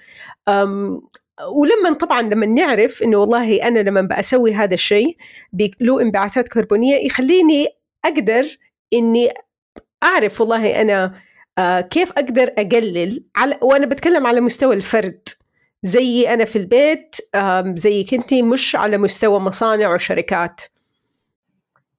ولما 1.48 1.92
طبعا 2.00 2.22
لما 2.22 2.46
نعرف 2.46 3.02
إنه 3.02 3.16
والله 3.16 3.68
أنا 3.68 3.78
لما 3.78 4.00
بسوي 4.00 4.54
هذا 4.54 4.74
الشيء 4.74 5.16
له 5.80 6.00
انبعاثات 6.00 6.48
كربونية 6.48 7.06
يخليني 7.06 7.66
أقدر 8.04 8.58
إني 8.92 9.30
أعرف 10.04 10.40
والله 10.40 10.80
أنا 10.80 11.14
آه 11.58 11.80
كيف 11.80 12.12
أقدر 12.12 12.52
أقلل 12.58 13.24
على 13.36 13.58
وأنا 13.62 13.86
بتكلم 13.86 14.26
على 14.26 14.40
مستوى 14.40 14.74
الفرد. 14.74 15.28
زي 15.82 16.34
أنا 16.34 16.44
في 16.44 16.58
البيت 16.58 17.16
آه 17.34 17.74
زيك 17.76 18.14
انت 18.14 18.34
مش 18.34 18.76
على 18.76 18.98
مستوى 18.98 19.38
مصانع 19.38 19.94
وشركات. 19.94 20.60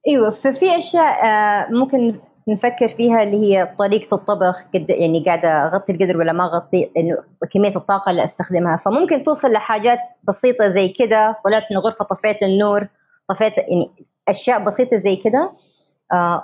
أيوه 0.07 0.29
ففي 0.29 0.77
أشياء 0.77 1.25
آه 1.25 1.67
ممكن 1.71 2.19
نفكر 2.49 2.87
فيها 2.87 3.23
اللي 3.23 3.37
هي 3.37 3.75
طريقة 3.79 4.15
الطبخ 4.15 4.63
قد 4.73 4.89
يعني 4.89 5.23
قاعدة 5.23 5.49
أغطي 5.65 5.93
القدر 5.93 6.17
ولا 6.17 6.31
ما 6.33 6.45
أغطي 6.45 6.91
إنه 6.97 7.17
كمية 7.53 7.75
الطاقة 7.75 8.09
اللي 8.09 8.23
أستخدمها. 8.23 8.75
فممكن 8.77 9.23
توصل 9.23 9.51
لحاجات 9.51 9.99
بسيطة 10.27 10.67
زي 10.67 10.87
كده. 10.87 11.37
طلعت 11.45 11.63
من 11.71 11.77
الغرفة 11.77 12.05
طفيت 12.05 12.43
النور 12.43 12.87
طفيت 13.29 13.57
يعني 13.57 13.89
أشياء 14.29 14.63
بسيطة 14.63 14.95
زي 14.95 15.15
كده. 15.15 15.53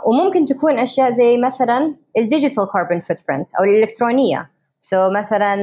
وممكن 0.06 0.46
تكون 0.46 0.80
أشياء 0.80 1.10
زي 1.10 1.38
مثلا 1.38 1.96
ال 2.18 2.68
digital 2.74 3.00
carbon 3.00 3.18
footprint 3.28 3.50
أو 3.60 3.64
الإلكترونية. 3.64 4.52
so 4.80 5.12
مثلا 5.12 5.54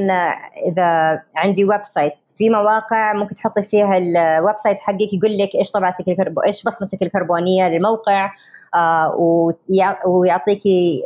إذا 0.73 1.21
عندي 1.37 1.65
website 1.65 2.13
في 2.37 2.51
مواقع 2.51 3.13
ممكن 3.13 3.35
تحطي 3.35 3.63
فيها 3.63 3.99
ال 3.99 4.57
website 4.57 4.81
حقك 4.81 5.13
يقول 5.13 5.39
لك 5.39 5.55
إيش 5.55 5.71
طبعتك 5.71 6.09
الكربو 6.09 6.41
إيش 6.41 6.63
بصمتك 6.65 7.03
الكربونية 7.03 7.69
للموقع 7.69 8.31
آه 8.75 9.17
ويعطيكي 10.07 11.03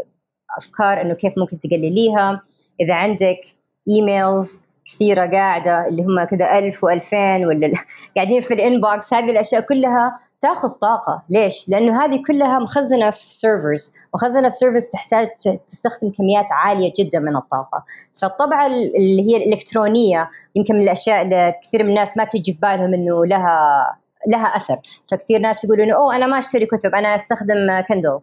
أفكار 0.59 1.01
إنه 1.01 1.15
كيف 1.15 1.33
ممكن 1.39 1.59
تقلليها. 1.59 2.43
إذا 2.81 2.95
عندك 2.95 3.41
emails 3.89 4.63
كثيرة 4.85 5.27
قاعدة 5.27 5.89
اللي 5.89 6.03
هم 6.03 6.25
كذا 6.25 6.59
ألف 6.59 6.85
وألفين 6.85 7.47
ولا 7.47 7.73
قاعدين 8.17 8.41
في 8.41 8.55
ال 8.55 8.65
inbox 8.65 9.15
هذه 9.15 9.31
الأشياء 9.31 9.61
كلها 9.61 10.19
تاخذ 10.43 10.69
طاقة. 10.69 11.23
ليش؟ 11.31 11.69
لأنه 11.69 12.05
هذه 12.05 12.23
كلها 12.27 12.59
مخزنة 12.59 13.11
في 13.11 13.33
servers 13.33 13.93
مخزنة 14.15 14.49
في 14.49 14.55
servers 14.55 14.87
تحتاج 14.87 15.29
تستخدم 15.67 16.11
كميات 16.11 16.47
عالية 16.53 16.93
جدا 16.99 17.19
من 17.19 17.37
الطاقة. 17.37 17.85
فالطبعة 18.21 18.67
اللي 18.67 19.23
هي 19.23 19.37
الإلكترونية 19.37 20.31
يمكن 20.55 20.75
من 20.75 20.83
الأشياء 20.83 21.23
اللي 21.23 21.55
كثير 21.63 21.83
من 21.83 21.89
الناس 21.89 22.17
ما 22.17 22.25
تجي 22.25 22.53
في 22.53 22.59
بالهم 22.61 22.95
إنه 22.95 23.27
لها 23.27 23.87
لها 24.29 24.47
أثر. 24.57 24.81
فكثير 25.11 25.41
ناس 25.41 25.65
يقولوا 25.65 25.85
إنه 25.85 25.97
oh 25.97 26.17
أنا 26.17 26.27
ما 26.27 26.39
أشتري 26.39 26.67
كتب 26.67 26.95
أنا 26.95 27.15
أستخدم 27.15 27.81
كندل 27.89 28.21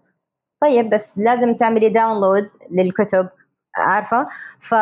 طيب 0.61 0.89
بس 0.89 1.19
لازم 1.19 1.55
تعملي 1.55 1.89
download 1.89 2.47
للكتب 2.71 3.29
عارفة؟ 3.75 4.27
ف 4.59 4.75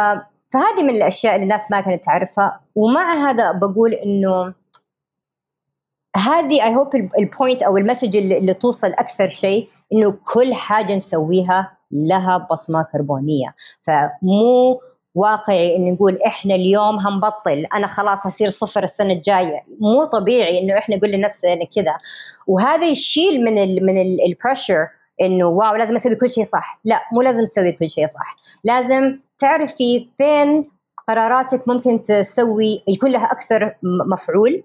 فهذه 0.53 0.83
من 0.83 0.89
الأشياء 0.95 1.35
اللي 1.35 1.43
الناس 1.43 1.71
ما 1.71 1.81
كانت 1.81 2.03
تعرفها. 2.03 2.59
ومع 2.75 3.29
هذا 3.29 3.51
بقول 3.51 3.93
إنه 3.93 4.53
هذه 6.17 6.63
I 6.63 6.75
hope 6.75 6.95
ال 6.95 7.06
point 7.06 7.63
أو 7.63 7.77
ال 7.77 7.82
message 7.82 8.17
اللي, 8.17 8.53
توصل 8.53 8.87
أكثر 8.87 9.29
شيء 9.29 9.67
إنه 9.93 10.15
كل 10.33 10.53
حاجة 10.53 10.95
نسويها 10.95 11.77
لها 11.91 12.47
بصمة 12.51 12.85
كربونية. 12.91 13.55
فمو 13.81 14.81
واقعي 15.15 15.75
إن 15.75 15.93
نقول 15.93 16.17
إحنا 16.27 16.55
اليوم 16.55 16.99
هنبطل 16.99 17.65
أنا 17.75 17.87
خلاص 17.87 18.27
هصير 18.27 18.47
صفر 18.47 18.83
السنة 18.83 19.13
الجاية. 19.13 19.63
مو 19.79 20.05
طبيعي 20.05 20.59
إنه 20.59 20.77
إحنا 20.77 20.95
نقول 20.95 21.11
لنفسنا 21.11 21.65
كذا. 21.75 21.97
وهذا 22.47 22.85
يشيل 22.85 23.43
من 23.43 23.57
ال 23.57 23.85
من 23.85 23.97
ال 24.01 24.11
pressure 24.11 24.87
إنه 25.21 25.45
wow 25.45 25.75
لازم 25.75 25.95
أسوي 25.95 26.15
كل 26.15 26.29
شيء 26.29 26.43
صح. 26.43 26.79
لا 26.85 27.01
مو 27.11 27.21
لازم 27.21 27.45
تسوي 27.45 27.71
كل 27.71 27.89
شيء 27.89 28.05
صح. 28.05 28.35
لازم 28.63 29.19
تعرفي 29.37 30.07
فين 30.17 30.69
قراراتك 31.07 31.67
ممكن 31.67 32.01
تسوي 32.01 32.83
يكون 32.87 33.11
لها 33.11 33.25
أكثر 33.25 33.75
مفعول 34.13 34.63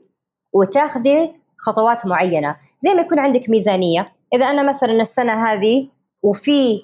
وتاخذي 0.52 1.41
خطوات 1.66 2.06
معينة. 2.06 2.56
زي 2.78 2.94
ما 2.94 3.00
يكون 3.00 3.18
عندك 3.18 3.50
ميزانية. 3.50 4.12
إذا 4.34 4.46
أنا 4.46 4.62
مثلا 4.70 4.92
السنة 4.92 5.46
هذه 5.46 5.88
وفي 6.22 6.82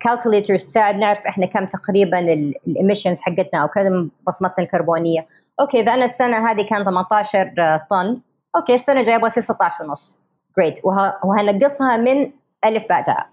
calculators 0.00 0.64
تساعد 0.64 0.96
نعرف 0.96 1.26
إحنا 1.26 1.46
كم 1.46 1.66
تقريبا 1.66 2.18
ال 2.66 2.71
emissions 2.71 3.20
حقتنا 3.20 3.62
أو 3.62 3.68
كم 3.68 4.10
بصمتنا 4.26 4.64
الكربونية. 4.64 5.26
okay 5.60 5.80
إذا 5.80 5.94
أنا 5.94 6.04
السنة 6.04 6.50
هذه 6.50 6.62
كان 6.62 6.84
18 6.84 7.52
طن. 7.90 8.20
okay 8.56 8.74
السنة 8.74 9.00
الجاية 9.00 9.16
أبغى 9.16 9.26
اصير 9.26 9.42
16 9.42 9.84
ونص. 9.84 10.20
great 10.58 10.80
وهنقصها 11.24 11.96
من 11.96 12.32
ألف 12.64 12.88
باء 12.88 13.02
تاء 13.02 13.26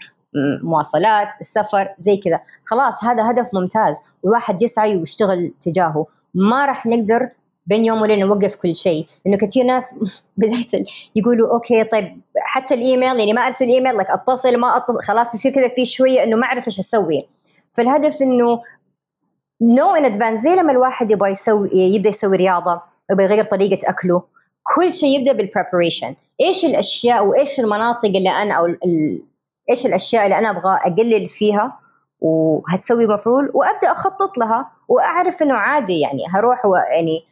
مواصلات 0.63 1.27
السفر 1.39 1.88
زي 1.97 2.17
كذا. 2.17 2.39
خلاص 2.65 3.04
هذا 3.04 3.32
هدف 3.32 3.49
ممتاز. 3.54 4.04
والواحد 4.23 4.62
يسعى 4.62 4.97
ويشتغل 4.97 5.54
تجاهه. 5.62 6.08
ما 6.34 6.65
راح 6.65 6.86
نقدر 6.86 7.30
بين 7.65 7.86
يوم 7.86 8.02
وليلة 8.02 8.26
نوقف 8.26 8.56
كل 8.56 8.76
شيء. 8.76 9.06
لأنه 9.26 9.38
كثير 9.38 9.65
ناس 9.65 9.95
بداية 10.38 10.86
يقولوا 11.15 11.54
okay 11.54 11.84
طيب 11.84 12.21
حتى 12.38 12.74
الإيميل 12.74 13.19
يعني 13.19 13.34
ما 13.34 13.41
أرسل 13.41 13.65
إيميل 13.65 13.97
لك 13.97 14.10
أتصل 14.10 14.58
ما 14.58 14.78
أتصل 14.78 15.00
خلاص 15.02 15.36
يصير 15.36 15.52
كذا 15.52 15.67
في 15.67 15.86
شوية 15.86 16.24
إنه 16.24 16.38
ما 16.38 16.45
أعرف 16.45 16.67
إيش 16.67 16.80
أسوي. 16.80 17.28
فالهدف 17.71 18.21
إنه 18.21 18.62
know 19.62 19.95
in 19.95 20.06
advance 20.06 20.39
زي 20.39 20.56
لما 20.56 20.71
الواحد 20.71 21.12
يبغى 21.12 21.30
يسوي 21.30 21.69
يبدأ 21.74 22.10
يسوي 22.10 22.38
رياضة 22.38 22.82
يبغى 23.12 23.26
يغير 23.26 23.43
طريقة 23.43 23.89
أكله 23.89 24.24
كل 24.76 24.93
شيء 24.93 25.19
يبدأ 25.19 25.32
بال 25.32 25.44
preparation 25.44 26.15
إيش 26.41 26.65
الأشياء 26.65 27.26
وإيش 27.26 27.60
المناطق 27.60 28.06
اللي 28.06 28.30
أنا 28.30 28.56
أو 28.56 28.65
ال 28.65 29.24
إيش 29.69 29.86
الأشياء 29.86 30.24
اللي 30.26 30.38
أنا 30.38 30.50
أبغى 30.50 30.80
أقلل 30.86 31.26
فيها 31.26 31.80
وهتسوي 32.19 33.08
مفعول 33.08 33.52
وأبدأ 33.54 33.91
أخطط 33.91 34.38
لها 34.38 34.71
وأعرف 34.88 35.43
إنه 35.43 35.54
عادي 35.54 36.00
يعني 36.00 36.24
هروح 36.34 36.62
يعني 36.95 37.24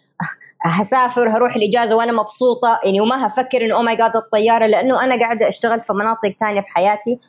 هسافر 0.62 1.30
هروح 1.30 1.56
الإجازة 1.56 1.96
وأنا 1.96 2.12
مبسوطة. 2.12 2.80
يعني 2.86 3.02
وما 3.02 3.28
هفكر 3.28 3.66
إنه 3.66 3.76
oh 3.76 3.82
my 3.82 3.96
God 3.96 4.15
الطيارة. 4.16 4.66
لأنه 4.68 5.04
أنا 5.04 5.20
قاعدة 5.20 5.48
أشتغل 5.48 5.80
في 5.80 5.94
مناطق 5.94 6.36
ثانية 6.40 6.60
في 6.60 6.70
حياتي 6.70 7.20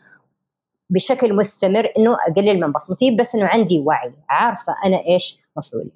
بشكل 0.90 1.35
مستمر 1.35 1.88
إنه 1.98 2.16
أقلل 2.29 2.61
من 2.61 2.72
بصمتي 2.72 3.11
بس 3.11 3.35
إنه 3.35 3.46
عندي 3.46 3.79
وعي 3.79 4.12
عارفة 4.31 4.74
أنا 4.85 5.03
إيش 5.09 5.38
مفعولي. 5.57 5.90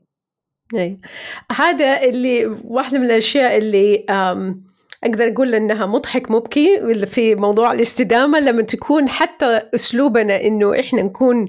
اي 0.75 0.99
هذا 1.53 2.03
اللي 2.03 2.59
واحدة 2.65 2.99
من 2.99 3.05
الأشياء 3.05 3.59
اللي 3.59 4.05
أقدر 5.05 5.29
أقول 5.29 5.55
إنها 5.55 5.87
مضحك 5.87 6.31
مبكي 6.31 6.95
في 7.07 7.35
موضوع 7.35 7.73
الاستدامة 7.73 8.41
لما 8.41 8.63
تكون 8.63 9.09
حتى 9.09 9.63
أسلوبنا 9.75 10.41
إنه 10.41 10.81
إحنا 10.81 11.03
نكون 11.03 11.49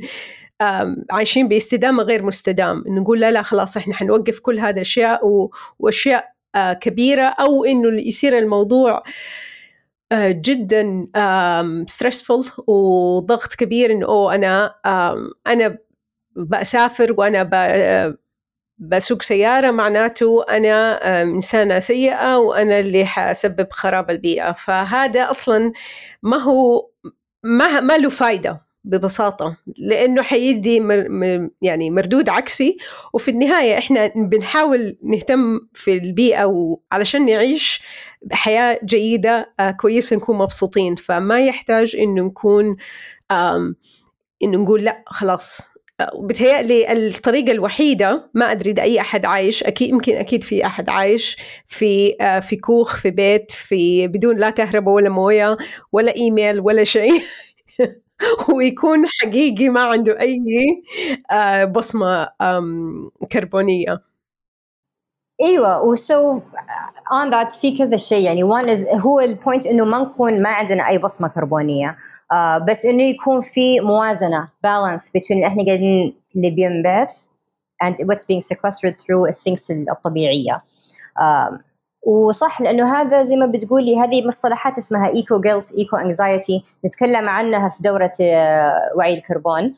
عايشين 1.11 1.47
باستدامة 1.47 2.03
غير 2.03 2.23
مستدام 2.23 2.83
نقول 2.87 3.19
لا 3.19 3.31
لا 3.31 3.41
خلاص 3.41 3.77
إحنا 3.77 3.93
حنوقف 3.93 4.39
كل 4.39 4.59
هذه 4.59 4.75
الأشياء 4.75 5.21
وأشياء 5.79 6.35
آه، 6.55 6.73
كبيرة 6.73 7.23
أو 7.23 7.65
إنه 7.65 8.01
يصير 8.01 8.37
الموضوع 8.37 9.03
آه، 10.11 10.31
جدا 10.31 11.07
ستريسفul 11.87 12.69
وضغط 12.69 13.53
كبير 13.55 13.91
إنه 13.91 14.05
أوه 14.05 14.35
أنا 14.35 14.75
أنا 15.47 15.77
بسافر 16.35 17.13
وأنا 17.17 17.43
بسوق 18.77 19.21
سيارة 19.21 19.71
معناته 19.71 20.45
أنا 20.49 21.21
إنسانة 21.21 21.79
سيئة 21.79 22.37
وأنا 22.37 22.79
اللي 22.79 23.05
حسبب 23.05 23.67
خراب 23.71 24.11
البيئة. 24.11 24.51
فهذا 24.51 25.29
أصلا 25.31 25.71
ما 26.23 26.37
هو 26.37 26.89
ما, 27.43 27.79
ما 27.79 27.97
له 27.97 28.09
فايدة. 28.09 28.65
ببساطة 28.85 29.57
لأنه 29.77 30.21
حيدي 30.21 30.79
مر 30.79 31.49
يعني 31.61 31.91
مردود 31.91 32.29
عكسي. 32.29 32.77
وفي 33.13 33.31
النهاية 33.31 33.77
إحنا 33.77 34.11
بنحاول 34.15 34.97
نهتم 35.03 35.59
في 35.73 35.97
البيئة 35.97 36.45
وعلشان 36.45 37.25
نعيش 37.25 37.81
حياة 38.31 38.79
جيدة 38.85 39.53
آه، 39.59 39.71
كويسة 39.71 40.15
نكون 40.15 40.37
مبسوطين. 40.37 40.95
فما 40.95 41.45
يحتاج 41.45 41.95
إنه 41.95 42.23
نكون 42.23 42.75
إنه 44.43 44.57
نقول 44.57 44.83
لأ 44.83 45.03
خلاص. 45.07 45.61
بتهيألي 46.23 46.91
الطريقة 46.91 47.51
الوحيدة 47.51 48.29
ما 48.33 48.51
أدري 48.51 48.71
إذا 48.71 48.83
أي 48.83 49.01
أحد 49.01 49.25
عايش 49.25 49.63
أكيد 49.63 49.89
يمكن 49.89 50.15
أكيد 50.15 50.43
في 50.43 50.65
أحد 50.65 50.89
عايش 50.89 51.37
في 51.67 52.15
آه، 52.21 52.39
في 52.39 52.55
كوخ 52.55 52.97
في 52.97 53.11
بيت 53.11 53.51
في 53.51 54.07
بدون 54.07 54.37
لا 54.37 54.49
كهرباء 54.49 54.93
ولا 54.93 55.09
موية 55.09 55.57
ولا 55.91 56.15
إيميل 56.15 56.59
ولا 56.59 56.83
شيء. 56.83 57.21
ويكون 58.55 59.05
حقيقي 59.21 59.69
ما 59.69 59.81
عنده 59.83 60.19
أي 60.19 60.37
آه، 61.31 61.65
بصمة 61.65 62.27
كربونية. 63.31 64.01
إيوه 65.41 65.83
و 65.83 66.02
so 66.02 66.39
on 67.13 67.31
that 67.31 67.53
في 67.53 67.77
كذا 67.77 67.97
شيء. 67.97 68.23
يعني 68.25 68.43
one 68.43 68.75
هو 68.99 69.19
ال 69.19 69.27
point 69.27 69.65
إنه 69.67 69.85
ما 69.85 69.99
نكون 69.99 70.41
ما 70.43 70.49
عندنا 70.49 70.87
أي 70.89 70.97
بصمة 70.97 71.27
كربونية. 71.27 71.97
uh, 72.33 72.63
بس 72.69 72.85
إنه 72.85 73.03
يكون 73.03 73.39
في 73.41 73.79
موازنة 73.79 74.51
balance 74.63 75.11
بين 75.11 75.43
إحنا 75.43 75.65
قاعدين 75.65 76.15
اللي 76.35 76.49
بينبعث 76.51 77.25
and 77.85 77.93
what's 77.95 78.25
being 78.25 78.41
sequestered 78.41 78.95
through 79.01 79.27
ال 79.27 79.35
sinks 79.35 79.71
الطبيعية. 79.71 80.63
uh, 81.19 81.74
وصح 82.05 82.61
لأنه 82.61 83.01
هذا 83.01 83.23
زي 83.23 83.35
ما 83.35 83.45
بتقولي 83.45 83.99
هذه 83.99 84.27
مصطلحات 84.27 84.77
اسمها 84.77 85.07
eco 85.07 85.39
guilt 85.39 85.73
eco 85.77 85.97
anxiety 85.97 86.63
نتكلم 86.85 87.29
عنها 87.29 87.69
في 87.69 87.83
دورة 87.83 88.11
وعي 88.97 89.13
الكربون. 89.13 89.73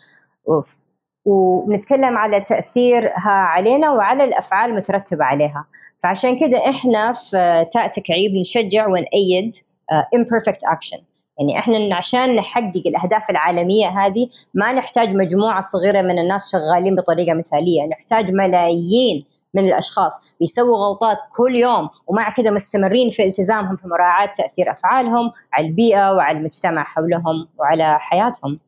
ونتكلم 1.26 2.18
على 2.18 2.42
تأثيرها 2.42 3.32
علينا 3.32 3.92
وعلى 3.92 4.24
الأفعال 4.24 4.72
المترتبه 4.72 5.26
عليها. 5.26 5.66
فعشان 6.04 6.38
كده 6.38 6.70
إحنا 6.70 7.14
في 7.14 7.66
تاء 7.72 7.88
تكعيب 7.88 8.36
نشجع 8.36 8.88
ونأيد 8.88 9.56
imperfect 9.92 10.76
action. 10.76 11.02
يعني 11.40 11.60
إحنا 11.60 11.96
عشان 11.96 12.36
نحقق 12.36 12.84
الأهداف 12.86 13.30
العالمية 13.30 13.88
هذه 13.88 14.28
ما 14.54 14.74
نحتاج 14.74 15.16
مجموعة 15.16 15.62
صغيرة 15.62 16.02
من 16.02 16.20
الناس 16.20 16.52
شغالين 16.52 16.96
بطريقة 16.96 17.34
مثالية. 17.34 17.88
نحتاج 17.92 18.32
ملايين 18.32 19.26
من 19.58 19.68
الأشخاص. 19.68 20.22
بيسووا 20.40 20.78
غلطات 20.78 21.18
كل 21.38 21.56
يوم 21.56 21.90
ومع 22.08 22.30
كده 22.30 22.52
مستمرين 22.52 23.10
في 23.10 23.24
التزامهم 23.24 23.76
في 23.76 23.88
مراعاة 23.88 24.34
تأثير 24.38 24.72
أفعالهم 24.72 25.32
على 25.54 25.68
البيئة 25.68 26.12
وعلى 26.12 26.38
المجتمع 26.38 26.84
حولهم 26.84 27.48
وعلى 27.60 28.00
حياتهم. 28.00 28.60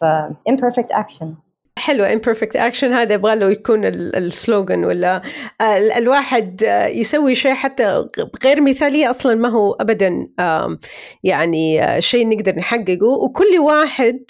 ف 0.00 0.04
imperfect 0.50 0.94
action. 0.94 1.26
حلو 1.78 2.20
imperfect 2.20 2.56
action. 2.56 2.84
هذا 2.84 3.14
يبغى 3.14 3.34
له 3.36 3.50
يكون 3.50 3.84
السلوغن 3.84 4.84
ولا 4.84 5.22
الواحد 5.96 6.62
يسوي 6.88 7.34
شيء 7.34 7.54
حتى 7.54 8.04
غير 8.44 8.60
مثالي 8.60 9.10
أصلا 9.10 9.34
ما 9.34 9.48
هو 9.48 9.72
ابدا 9.72 10.28
يعني 11.24 11.80
شيء 12.00 12.28
نقدر 12.28 12.54
نحققه. 12.56 13.06
وكل 13.06 13.58
واحد 13.58 14.20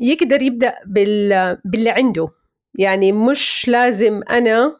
يقدر 0.00 0.42
يبدأ 0.42 0.74
باللي 0.86 1.90
عنده. 1.90 2.28
يعني 2.78 3.12
مش 3.12 3.68
لازم 3.68 4.20
أنا 4.30 4.77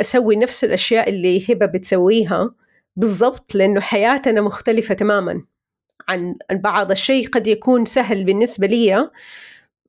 أسوي 0.00 0.36
نفس 0.36 0.64
الأشياء 0.64 1.08
اللي 1.08 1.52
هبة 1.52 1.66
بتسويها 1.66 2.54
بالضبط 2.96 3.54
لأنه 3.54 3.80
حياتنا 3.80 4.40
مختلفة 4.40 4.94
تماما 4.94 5.42
عن 6.08 6.34
بعض. 6.50 6.90
الشيء 6.90 7.28
قد 7.28 7.46
يكون 7.46 7.84
سهل 7.84 8.24
بالنسبة 8.24 8.66
لي 8.66 9.10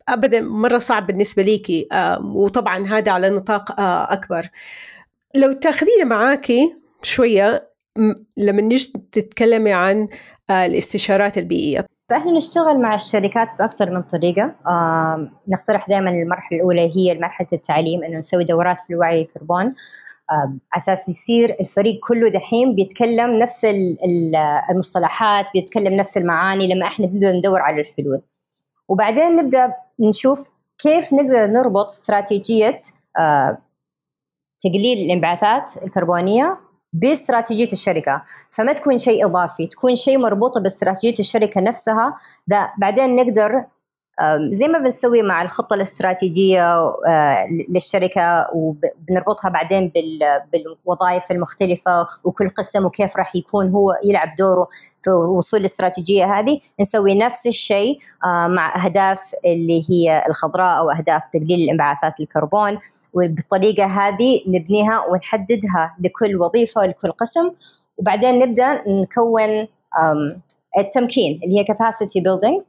ابدا 0.08 0.42
مرة 0.42 0.78
صعب 0.78 1.08
بالنسبة 1.08 1.44
ليكي 1.44 1.88
وطبعا 2.24 2.88
هذا 2.88 3.12
على 3.12 3.30
نطاق 3.30 3.80
أكبر. 4.12 4.50
لو 5.36 5.52
تاخذينا 5.52 6.04
معاكي 6.04 6.76
شوية 7.04 7.72
لما 8.38 8.62
نجي 8.62 8.94
تتكلمي 9.12 9.74
عن 9.74 10.08
الاستشارات 10.50 11.38
البيئية. 11.38 11.86
فاحنا 12.12 12.32
نشتغل 12.32 12.82
مع 12.82 12.94
الشركات 12.96 13.58
بأكثر 13.60 13.92
من 13.92 14.02
طريقة. 14.02 14.56
آه 14.68 15.32
نقترح 15.48 15.90
دائما 15.90 16.10
المرحلة 16.10 16.58
الأولى 16.58 16.92
هي 16.96 17.20
مرحلة 17.20 17.48
التعليم 17.54 18.04
إنه 18.04 18.18
نسوي 18.18 18.44
دورات 18.44 18.78
في 18.78 18.94
الوعي 18.94 19.22
الكربون. 19.22 19.66
آه 20.32 20.54
أساس 20.78 21.10
يصير 21.10 21.56
الفريق 21.60 22.00
كله 22.08 22.30
دحين 22.30 22.76
بيتكلم 22.76 23.30
نفس 23.38 23.68
المصطلحات 24.72 25.46
بيتكلم 25.54 25.94
نفس 25.94 26.18
المعاني 26.18 26.74
لما 26.74 26.88
إحنا 26.88 27.06
بنبدأ 27.06 27.32
ندور 27.32 27.60
على 27.60 27.82
الحلول. 27.82 28.22
وبعدين 28.88 29.36
نبدأ 29.36 29.74
نشوف 30.00 30.48
كيف 30.78 31.14
نقدر 31.14 31.48
نربط 31.48 31.86
استراتيجية 31.86 32.82
آه 33.20 33.58
تقليل 34.60 34.98
الانبعاثات 35.06 35.84
الكربونية 35.86 36.58
باستراتيجية 36.94 37.72
الشركة. 37.74 38.24
فما 38.50 38.74
تكون 38.74 38.98
شيء 38.98 39.26
إضافي 39.26 39.68
تكون 39.68 39.96
شيء 39.96 40.18
مربوطة 40.18 40.60
باستراتيجية 40.60 41.20
الشركة 41.20 41.62
نفسها. 41.62 42.18
ده 42.48 42.74
بعدين 42.78 43.16
نقدر 43.16 43.66
زي 44.50 44.68
ما 44.68 44.80
بنسوي 44.80 45.22
مع 45.22 45.42
الخطة 45.42 45.74
الاستراتيجية 45.74 46.94
للشركة 47.70 48.48
وبنربطها 48.54 49.50
بعدين 49.50 49.92
بالوظائف 50.54 51.32
المختلفة 51.32 52.08
وكل 52.24 52.50
قسم 52.50 52.86
وكيف 52.86 53.18
راح 53.18 53.36
يكون 53.36 53.70
هو 53.70 53.92
يلعب 54.06 54.36
دوره 54.36 54.68
في 55.02 55.10
وصول 55.10 55.60
الاستراتيجية 55.60 56.26
هذه. 56.40 56.60
نسوي 56.80 57.16
نفس 57.16 57.48
الشيء 57.48 58.00
مع 58.48 58.86
أهداف 58.86 59.22
اللي 59.46 59.84
هي 59.90 60.24
الخضراء 60.30 60.78
أو 60.78 60.90
أهداف 60.90 61.28
تقليل 61.28 61.60
الانبعاثات 61.64 62.20
الكربون. 62.20 62.80
وبالطريقة 63.14 63.86
هذه 63.86 64.42
نبنيها 64.48 65.06
ونحددها 65.12 65.96
لكل 66.00 66.36
وظيفة 66.36 66.82
ولكل 66.82 67.12
قسم. 67.12 67.52
وبعدين 67.98 68.40
نبدأ 68.40 68.84
نكون 68.88 69.68
التمكين 70.78 71.40
اللي 71.44 71.60
هي 71.60 71.64
capacity 71.66 72.22
building 72.24 72.64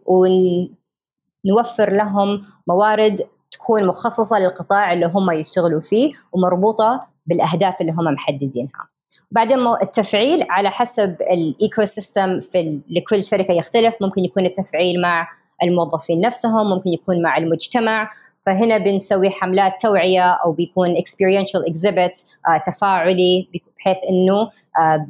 ونوفر 1.44 1.92
لهم 1.92 2.42
موارد 2.66 3.20
تكون 3.50 3.86
مخصصة 3.86 4.38
للقطاع 4.38 4.92
اللي 4.92 5.06
هم 5.06 5.30
يشتغلوا 5.30 5.80
فيه 5.80 6.12
ومربوطة 6.32 7.06
بالأهداف 7.26 7.80
اللي 7.80 7.92
هم 7.92 8.04
محددينها. 8.14 8.88
بعدين 9.30 9.58
التفعيل 9.82 10.44
على 10.50 10.70
حسب 10.70 11.16
ال 11.20 11.84
ecosystem 11.84 12.40
في 12.40 12.80
لكل 12.90 13.24
شركة 13.24 13.52
يختلف. 13.52 13.94
ممكن 14.00 14.24
يكون 14.24 14.46
التفعيل 14.46 15.00
مع 15.00 15.28
الموظفين 15.62 16.20
نفسهم 16.20 16.70
ممكن 16.70 16.90
يكون 16.92 17.22
مع 17.22 17.36
المجتمع. 17.36 18.10
فهنا 18.46 18.78
بنسوي 18.78 19.30
حملات 19.30 19.82
توعية 19.82 20.30
أو 20.30 20.52
بيكون 20.52 20.94
experiential 20.94 21.72
exhibits 21.72 22.24
آه 22.48 22.58
تفاعلي 22.66 23.48
بحيث 23.78 23.96
إنه 24.10 24.50
آه 24.78 25.06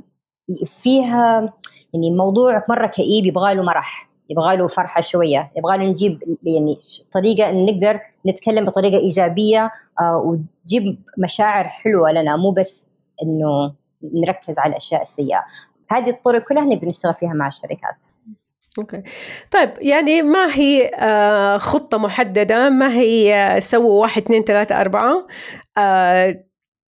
فيها 0.66 1.52
يعني 1.94 2.10
موضوع 2.10 2.62
مرة 2.70 2.86
كئيب 2.86 3.26
يبغى 3.26 3.54
له 3.54 3.62
مرح 3.62 4.08
يبغى 4.30 4.56
له 4.56 4.66
فرحة 4.66 5.00
شوية 5.00 5.52
يبغى 5.56 5.78
له 5.78 5.84
نجيب 5.84 6.38
يعني 6.42 6.78
طريقة 7.12 7.50
إن 7.50 7.64
نقدر 7.64 8.00
نتكلم 8.26 8.64
بطريقة 8.64 8.98
إيجابية 8.98 9.70
آه 10.00 10.16
وتجيب 10.16 10.98
مشاعر 11.24 11.68
حلوة 11.68 12.12
لنا 12.12 12.36
مو 12.36 12.50
بس 12.50 12.90
إنه 13.22 13.74
نركز 14.02 14.58
على 14.58 14.70
الأشياء 14.70 15.00
السيئة. 15.00 15.44
هذه 15.92 16.10
الطرق 16.10 16.42
كلها 16.42 16.64
نبي 16.64 16.86
نشتغل 16.86 17.14
فيها 17.14 17.32
مع 17.32 17.46
الشركات. 17.46 18.04
Okay. 18.78 19.02
طيب 19.50 19.70
يعني 19.80 20.22
ما 20.22 20.54
هي 20.54 20.90
آه 20.94 21.58
خطة 21.58 21.98
محددة؟ 21.98 22.70
ما 22.70 22.92
هي 22.92 23.34
آه 23.34 23.58
سووا 23.58 24.00
واحد 24.02 24.22
اثنين 24.22 24.44
ثلاثة 24.44 24.80
أربعة؟ 24.80 25.26
آه 25.78 26.44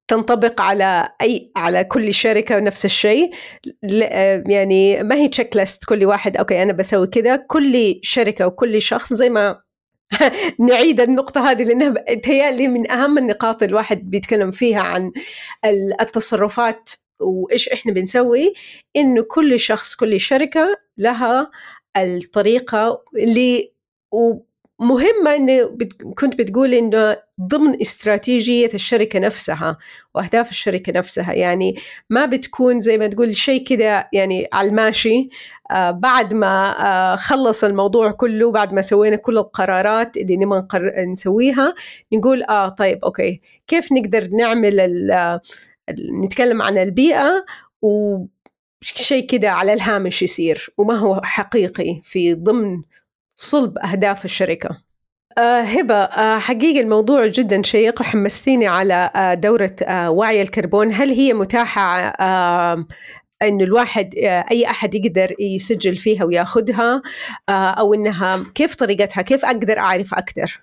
تنطبق 0.09 0.61
على 0.61 1.09
أي 1.23 1.53
على 1.57 1.85
كل 1.85 2.15
شركة 2.15 2.59
نفس 2.59 2.85
الشيء؟ 2.85 3.31
يعني 4.49 5.03
ما 5.03 5.15
هي 5.15 5.29
checklist 5.29 5.85
كل 5.85 6.05
واحد 6.05 6.37
okay 6.37 6.63
أنا 6.63 6.73
بسوي 6.73 7.07
كذا. 7.07 7.37
كل 7.37 8.01
شركة 8.03 8.47
وكل 8.47 8.83
شخص 8.83 9.13
زي 9.15 9.31
ما 9.31 9.61
نعيد 10.69 11.01
النقطة 11.01 11.51
هذه 11.51 11.63
لأنها 11.63 11.95
تهيألي 12.23 12.69
من 12.69 12.91
أهم 12.91 13.19
النقاط 13.19 13.63
الواحد 13.63 14.11
بيتكلم 14.11 14.51
فيها 14.51 14.81
عن 14.81 15.13
التصرفات 16.01 16.91
وإيش 17.21 17.69
إحنا 17.69 17.93
بنسوي. 17.93 18.55
إنه 18.97 19.23
كل 19.23 19.61
شخص 19.61 19.95
كل 19.95 20.21
شركة 20.21 20.77
لها 20.99 21.51
الطريقة 21.97 23.05
اللي 23.19 23.73
ومهمة 24.13 25.35
انه 25.37 25.77
كنت 26.19 26.35
بتقول 26.39 26.75
إنه 26.75 27.17
ضمن 27.41 27.81
استراتيجية 27.81 28.71
الشركة 28.75 29.19
نفسها 29.19 29.77
وأهداف 30.15 30.51
الشركة 30.51 30.93
نفسها. 30.93 31.33
يعني 31.33 31.77
ما 32.11 32.27
بتكون 32.27 32.81
زي 32.81 32.99
ما 32.99 33.07
تقول 33.07 33.35
شيء 33.37 33.65
كده 33.65 34.09
يعني 34.13 34.49
على 34.53 34.69
الماشي 34.69 35.29
آه 35.71 35.91
بعد 35.91 36.35
ما 36.35 36.75
آه 36.87 37.17
خلص 37.17 37.65
الموضوع 37.65 38.11
كله 38.11 38.51
بعد 38.51 38.73
ما 38.73 38.83
سوينا 38.83 39.17
كل 39.17 39.39
القرارات 39.39 40.17
اللي 40.17 40.37
نبغى 40.37 40.67
نسويها 41.07 41.75
نقول 42.13 42.43
آه 42.43 42.69
طيب 42.69 43.05
أوكي 43.05 43.41
كيف 43.67 43.93
نقدر 43.93 44.29
نعمل 44.29 45.01
نتكلم 46.25 46.63
عن 46.63 46.79
البيئة 46.79 47.45
وشيء 48.93 49.27
كده 49.27 49.51
على 49.51 49.73
الهامش 49.73 50.23
يصير 50.23 50.71
وما 50.79 50.95
هو 50.95 51.21
حقيقي 51.25 52.01
في 52.05 52.35
ضمن 52.35 52.83
صلب 53.37 53.79
أهداف 53.79 54.25
الشركة. 54.25 54.85
آه 55.39 55.61
هبة 55.61 55.95
آه 55.95 56.39
حقيقة 56.39 56.81
الموضوع 56.81 57.27
جدا 57.27 57.63
شيق 57.63 58.01
وحمستيني 58.01 58.67
على 58.67 59.11
آه 59.17 59.35
دورة 59.35 59.77
آه 59.83 60.11
وعي 60.11 60.43
الكربون. 60.43 60.93
هل 60.93 61.11
هي 61.11 61.33
متاحة 61.33 61.99
آه 62.01 62.87
أن 63.43 63.61
الواحد 63.61 64.15
آه 64.19 64.45
أي 64.51 64.67
أحد 64.67 64.95
يقدر 64.95 65.35
يسجل 65.41 65.97
فيها 65.97 66.25
وياخذها 66.25 67.03
أو 67.49 67.95
أنها 67.95 68.45
كيف 68.55 68.75
طريقتها؟ 68.75 69.23
كيف 69.23 69.45
أقدر 69.45 69.79
أعرف 69.79 70.15
أكثر؟ 70.15 70.61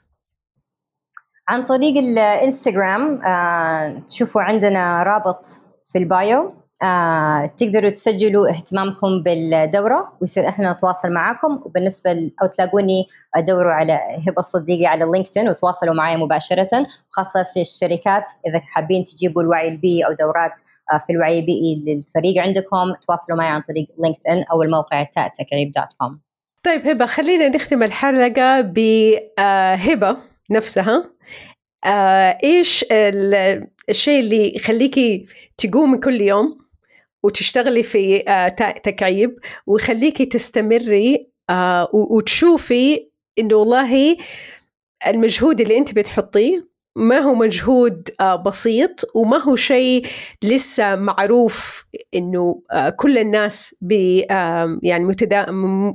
عن 1.47 1.63
طريق 1.63 1.97
الانستغرام 1.97 3.21
تشوفوا 4.07 4.41
عندنا 4.41 5.03
رابط 5.03 5.45
في 5.91 5.97
ال 5.97 6.10
bio. 6.10 6.60
آه 6.83 7.45
تقدروا 7.57 7.89
تسجلوا 7.91 8.49
اهتمامكم 8.49 9.23
بالدورة 9.23 10.13
ويصير 10.21 10.49
إحنا 10.49 10.73
نتواصل 10.73 11.11
معاكم. 11.11 11.61
وبالنسبة 11.65 12.11
أو 12.11 12.47
تلاقوني 12.47 13.07
دوروا 13.37 13.71
على 13.71 13.99
هبة 14.27 14.39
الصديقي 14.39 14.85
على 14.85 15.05
لينكدين 15.13 15.49
وتواصلوا 15.49 15.93
معي 15.95 16.17
مباشرة 16.17 16.87
خاصة 17.09 17.43
في 17.43 17.61
الشركات. 17.61 18.29
إذا 18.47 18.59
حابين 18.59 19.03
تجيبوا 19.03 19.41
الوعي 19.41 19.69
البيئي 19.69 20.05
أو 20.05 20.11
دورات 20.13 20.59
آه 20.93 20.97
في 20.97 21.13
الوعي 21.13 21.39
البيئي 21.39 21.83
للفريق 21.87 22.43
عندكم 22.43 22.93
تواصلوا 23.07 23.37
معي 23.37 23.49
عن 23.49 23.61
طريق 23.61 23.87
لينكدين 24.03 24.43
أو 24.51 24.63
الموقع 24.63 25.03
تكعيب 25.39 25.71
dot 25.71 25.93
com 25.99 26.19
طيب 26.65 26.87
هبة 26.87 27.05
خلينا 27.05 27.49
نختم 27.49 27.83
الحلقة 27.83 28.61
بهبة 28.61 30.17
نفسها. 30.51 31.11
آه 31.85 32.37
إيش 32.43 32.85
الشيء 33.89 34.19
اللي 34.19 34.55
يخليكي 34.55 35.25
تقومي 35.57 35.97
كل 35.97 36.21
يوم؟ 36.21 36.60
وتشتغلي 37.23 37.83
في 37.83 38.29
آه 38.29 38.47
تكعيب 38.83 39.39
ويخليكي 39.67 40.25
تستمري 40.25 41.27
آه 41.49 41.89
وتشوفي 41.93 43.07
إنه 43.39 43.55
والله 43.55 44.17
المجهود 45.07 45.61
اللي 45.61 45.77
أنت 45.77 45.93
بتحطيه 45.93 46.71
ما 46.95 47.19
هو 47.19 47.35
مجهود 47.35 48.09
آه، 48.19 48.35
بسيط 48.35 49.01
وما 49.15 49.37
هو 49.37 49.55
شيء 49.55 50.05
لسه 50.43 50.95
معروف 50.95 51.85
إنه 52.15 52.61
كل 52.95 53.17
الناس 53.17 53.75
يعني 54.83 55.13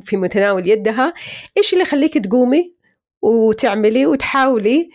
في 0.02 0.16
متناول 0.16 0.68
يدها. 0.68 1.14
إيش 1.56 1.72
اللي 1.72 1.82
يخليك 1.82 2.18
تقومي 2.18 2.74
وتعملي 3.22 4.06
وتحاولي 4.06 4.90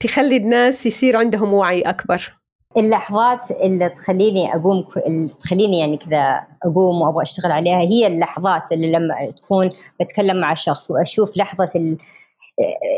تخلي 0.00 0.36
الناس 0.36 0.86
يصير 0.86 1.16
عندهم 1.16 1.52
وعي 1.54 1.80
أكبر؟ 1.80 2.41
اللحظات 2.76 3.50
اللي 3.50 3.88
تخليني 3.88 4.54
أقوم 4.54 4.84
اللي 5.06 5.34
تخليني 5.40 5.78
يعني 5.78 5.96
كذا 5.96 6.46
أقوم 6.64 7.02
وأبغى 7.02 7.22
أشتغل 7.22 7.52
عليها 7.52 7.78
هي 7.80 8.06
اللحظات 8.06 8.72
اللي 8.72 8.92
لما 8.92 9.30
تكون 9.30 9.70
بتكلم 10.00 10.40
مع 10.40 10.54
شخص 10.54 10.90
وأشوف 10.90 11.36
لحظة 11.36 11.68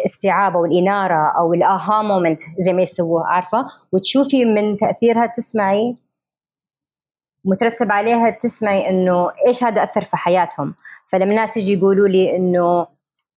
الاستيعاب 0.03 0.57
أو 0.57 0.65
الإنارة 0.65 1.33
أو 1.39 1.55
الأها 1.55 2.03
مومنت 2.03 2.41
زي 2.59 2.73
ما 2.73 2.83
يسووها 2.83 3.27
عارفة؟ 3.27 3.67
وتشوفي 3.93 4.45
من 4.45 4.77
تأثيرها 4.77 5.27
تسمعي 5.27 5.95
مترتب 7.45 7.93
عليها 7.93 8.31
تسمعي 8.31 8.89
إنه 8.89 9.31
إيش 9.47 9.65
هذا 9.65 9.83
أثر 9.83 10.01
في 10.01 10.17
حياتهم. 10.17 10.75
فلما 11.07 11.31
الناس 11.31 11.57
يجي 11.57 11.73
يقولوا 11.73 12.09
لي 12.09 12.37
إنه 12.37 12.87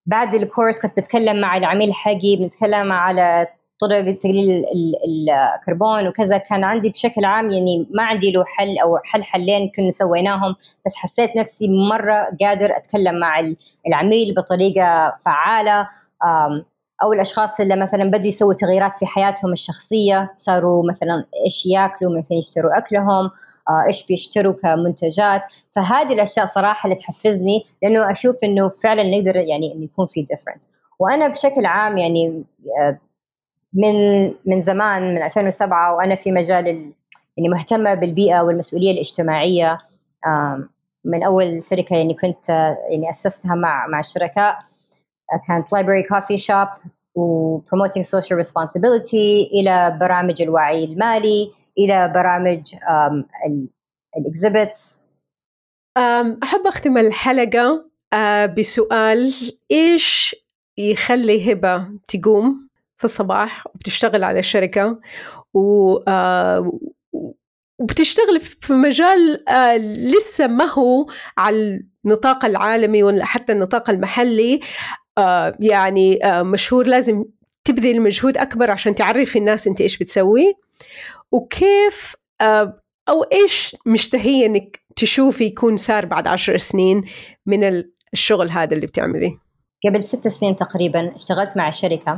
بعد 0.05 0.33
الكورس 0.33 0.81
كنت 0.81 0.99
بتكلم 0.99 1.41
مع 1.41 1.57
العميل 1.57 1.93
حقي 1.93 2.35
بنتكلم 2.35 2.91
على 2.91 3.47
طرق 3.79 4.17
تقليل 4.17 4.65
الكربون 5.07 6.07
وكذا 6.07 6.37
كان 6.37 6.63
عندي 6.63 6.89
بشكل 6.89 7.25
عام 7.25 7.49
يعني 7.49 7.87
ما 7.93 8.03
عندي 8.03 8.31
له 8.31 8.43
حل 8.45 8.77
أو 8.77 8.97
حل 9.05 9.23
حلين 9.23 9.71
كنا 9.75 9.91
سويناهم 9.91 10.55
بس 10.85 10.95
حسيت 10.95 11.37
نفسي 11.37 11.67
مرة 11.89 12.27
قادر 12.41 12.77
أتكلم 12.77 13.19
مع 13.19 13.53
العميل 13.87 14.33
بطريقة 14.33 15.15
فعالة. 15.25 15.87
أو 17.03 17.13
الأشخاص 17.13 17.59
اللي 17.59 17.75
مثلا 17.75 18.03
بدوا 18.11 18.27
يسووا 18.27 18.53
تغييرات 18.53 18.95
في 18.95 19.05
حياتهم 19.05 19.51
الشخصية 19.51 20.33
صاروا 20.35 20.89
مثلا 20.89 21.25
إيش 21.45 21.65
ياكلوا 21.65 22.11
من 22.11 22.21
فين 22.21 22.37
يشتروا 22.37 22.77
أكلهم 22.77 23.31
آه، 23.69 23.87
إيش 23.87 24.05
بيشتروا 24.05 24.53
كمنتجات. 24.53 25.41
فهذه 25.69 26.13
الأشياء 26.13 26.45
صراحة 26.45 26.87
اللي 26.87 26.95
تحفزني 26.95 27.63
لأنه 27.83 28.11
أشوف 28.11 28.35
إنه 28.43 28.69
فعلا 28.69 29.03
نقدر 29.03 29.35
يعني 29.35 29.73
إنه 29.73 29.83
يكون 29.83 30.05
في 30.05 30.21
ديفرنس 30.21 30.67
وأنا 30.99 31.27
بشكل 31.27 31.65
عام 31.65 31.97
يعني 31.97 32.43
آه، 32.81 32.99
من 33.73 34.27
من 34.45 34.61
زمان 34.61 35.15
من 35.15 35.23
2007 35.23 35.95
وأنا 35.95 36.15
في 36.15 36.31
مجال 36.31 36.67
يعني 37.37 37.49
مهتمة 37.49 37.93
بالبيئة 37.93 38.41
والمسؤولية 38.41 38.91
الاجتماعية. 38.91 39.77
من 41.05 41.23
أول 41.23 41.63
شركة 41.63 41.95
يعني 41.95 42.13
كنت 42.13 42.49
يعني 42.91 43.09
أسستها 43.09 43.55
مع 43.55 43.87
مع 43.87 43.99
الشركاء 43.99 44.59
كانت 45.47 45.73
library 45.73 46.03
coffee 46.03 46.37
shop 46.37 46.67
و 47.15 47.59
promoting 47.59 48.03
social 48.03 48.37
responsibility 48.37 49.49
إلى 49.53 49.97
برامج 49.99 50.41
الوعي 50.41 50.83
المالي 50.83 51.51
إلى 51.77 52.07
برامج 52.07 52.61
ال 54.17 54.27
exhibits 54.27 55.03
أحب 56.43 56.67
أختم 56.67 56.97
الحلقة 56.97 57.85
بسؤال 58.57 59.33
إيش 59.71 60.35
يخلي 60.77 61.53
هبة 61.53 61.87
تقوم؟ 62.07 62.66
في 62.97 63.05
الصباح 63.05 63.67
وبتشتغل 63.67 64.23
على 64.23 64.43
شركة 64.43 64.99
و 65.53 65.97
وبتشتغل 67.79 68.39
في 68.39 68.73
مجال 68.73 69.49
آه 69.49 69.77
لسه 69.77 70.47
ما 70.47 70.65
هو 70.65 71.07
على 71.37 71.83
النطاق 72.05 72.45
العالمي 72.45 73.03
ولا 73.03 73.25
حتى 73.25 73.53
النطاق 73.53 73.89
المحلي. 73.89 74.59
آه 75.17 75.57
يعني 75.59 76.25
آه 76.25 76.43
مشهور 76.43 76.87
لازم 76.87 77.25
تبذل 77.63 78.01
مجهود 78.01 78.37
أكبر 78.37 78.71
عشان 78.71 78.95
تعرفي 78.95 79.39
الناس 79.39 79.67
أنت 79.67 79.81
إيش 79.81 79.97
بتسوي. 79.97 80.53
وكيف 81.31 82.15
آه 82.41 82.81
أو 83.09 83.23
إيش 83.23 83.75
مشتهية 83.85 84.45
إنك 84.45 84.79
تشوفي 84.95 85.43
يكون 85.43 85.77
صار 85.77 86.05
بعد 86.05 86.27
عشر 86.27 86.57
سنين 86.57 87.03
من 87.45 87.83
الشغل 88.13 88.49
هذا 88.49 88.75
اللي 88.75 88.87
بتعمليه؟ 88.87 89.31
قبل 89.87 90.03
ست 90.03 90.27
سنين 90.27 90.55
تقريبا 90.55 91.15
اشتغلت 91.15 91.57
مع 91.57 91.69
شركة. 91.69 92.15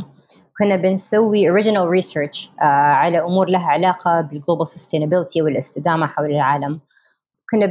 كنا 0.59 0.75
بنسوي 0.75 1.51
original 1.51 2.01
research 2.01 2.47
uh, 2.47 2.63
على 2.63 3.19
أمور 3.19 3.49
لها 3.49 3.67
علاقة 3.67 4.21
بالجلوبال 4.21 4.67
sustainability 4.67 5.43
والاستدامة 5.43 6.07
حول 6.07 6.25
العالم. 6.25 6.79
كنا 7.51 7.65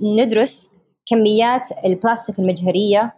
بندرس 0.00 0.72
كميات 1.06 1.68
البلاستيك 1.84 2.38
المجهرية 2.38 3.14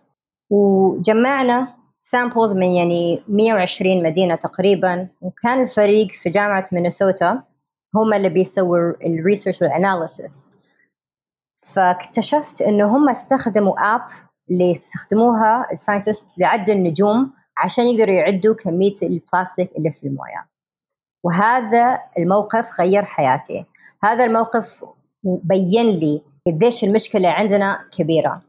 وجمعنا 0.51 1.69
samples 2.01 2.53
من 2.53 2.67
يعني 2.67 3.23
120 3.29 4.03
مدينة 4.03 4.35
تقريبا. 4.35 5.09
وكان 5.21 5.63
الفريق 5.63 6.09
في 6.11 6.31
جامعة 6.31 6.65
مينيسوتا 6.73 7.43
هم 7.97 8.15
اللي 8.15 8.29
بيسووا 8.29 8.79
ال 9.07 9.13
research 9.13 9.63
وال 9.63 9.80
analysis 9.80 10.51
فاكتشفت 11.75 12.63
إنه 12.63 12.97
هم 12.97 13.09
استخدموا 13.09 13.95
app 13.95 14.07
اللي 14.51 14.73
بيستخدموها 14.73 15.67
ال 15.73 15.79
scientists 15.79 16.39
لعد 16.39 16.71
النجوم 16.71 17.33
عشان 17.59 17.87
يقدروا 17.87 18.15
يعدوا 18.15 18.55
كمية 18.55 18.93
البلاستيك 19.03 19.71
اللي 19.79 19.91
في 19.91 20.07
الموية. 20.07 20.49
وهذا 21.25 21.99
الموقف 22.19 22.81
غير 22.81 23.05
حياتي. 23.05 23.65
هذا 24.03 24.25
الموقف 24.25 24.85
بين 25.25 25.87
لي 25.87 26.23
قديش 26.47 26.85
المشكلة 26.85 27.29
عندنا 27.29 27.79
كبيرة. 27.99 28.43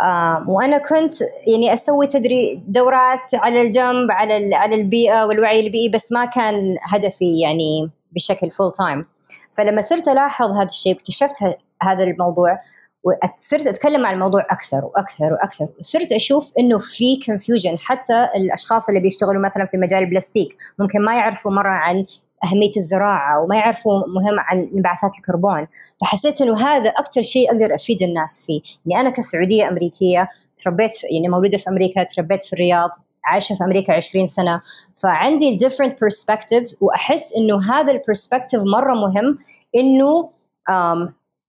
آه 0.00 0.44
وأنا 0.48 0.78
كنت 0.78 1.14
يعني 1.46 1.72
أسوي 1.72 2.06
تدري 2.06 2.62
دورات 2.68 3.34
على 3.34 3.62
الجنب 3.62 4.10
على 4.10 4.54
على 4.54 4.74
البيئة 4.74 5.24
والوعي 5.24 5.66
البيئي 5.66 5.88
بس 5.88 6.12
ما 6.12 6.24
كان 6.24 6.76
هدفي 6.82 7.40
يعني 7.40 7.90
بشكل 8.12 8.50
full 8.50 8.72
time 8.72 9.06
فلما 9.50 9.82
صرت 9.82 10.08
ألاحظ 10.08 10.50
هذا 10.50 10.68
الشيء 10.68 10.92
واكتشفت 10.92 11.42
هذا 11.82 12.04
الموضوع. 12.04 12.58
وصرت 13.06 13.66
أتكلم 13.66 14.06
عن 14.06 14.14
الموضوع 14.14 14.46
أكثر 14.50 14.84
وأكثر 14.84 15.32
وأكثر. 15.32 15.68
وصرت 15.78 16.12
أشوف 16.12 16.52
إنه 16.58 16.78
في 16.78 17.20
confusion 17.26 17.78
حتى 17.78 18.28
الأشخاص 18.36 18.88
اللي 18.88 19.00
بيشتغلوا 19.00 19.42
مثلا 19.44 19.64
في 19.64 19.76
مجال 19.76 20.02
البلاستيك 20.02 20.56
ممكن 20.78 21.04
ما 21.04 21.16
يعرفوا 21.16 21.52
مرة 21.52 21.74
عن 21.74 22.06
أهمية 22.44 22.70
الزراعة 22.76 23.42
وما 23.42 23.56
يعرفوا 23.56 23.92
مهم 23.92 24.40
عن 24.40 24.70
انبعاثات 24.76 25.10
الكربون. 25.18 25.66
فحسيت 26.00 26.40
إنه 26.40 26.60
هذا 26.66 26.90
أكثر 26.90 27.20
شيء 27.20 27.50
أقدر 27.50 27.74
أفيد 27.74 28.02
الناس 28.02 28.44
فيه. 28.46 28.60
إني 28.86 29.00
أنا 29.00 29.10
كسعودية 29.10 29.68
أمريكية 29.68 30.28
تربيت 30.64 30.92
يعني 31.04 31.28
مولودة 31.28 31.58
في 31.58 31.70
أمريكا 31.70 32.04
تربيت 32.04 32.44
في 32.44 32.52
الرياض 32.52 32.90
عايشة 33.24 33.54
في 33.54 33.64
أمريكا 33.64 33.92
20 33.92 34.26
سنة. 34.26 34.62
فعندي 35.02 35.58
different 35.58 35.92
perspectives 35.92 36.76
وأحس 36.80 37.32
إنه 37.36 37.72
هذا 37.72 37.92
ال 37.92 37.98
perspective 37.98 38.62
مرة 38.62 38.94
مهم 38.94 39.38
إنه 39.76 40.30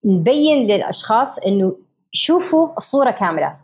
نبين 0.08 0.66
للأشخاص 0.66 1.38
إنه 1.38 1.76
شوفوا 2.12 2.68
الصورة 2.76 3.10
كاملة. 3.10 3.56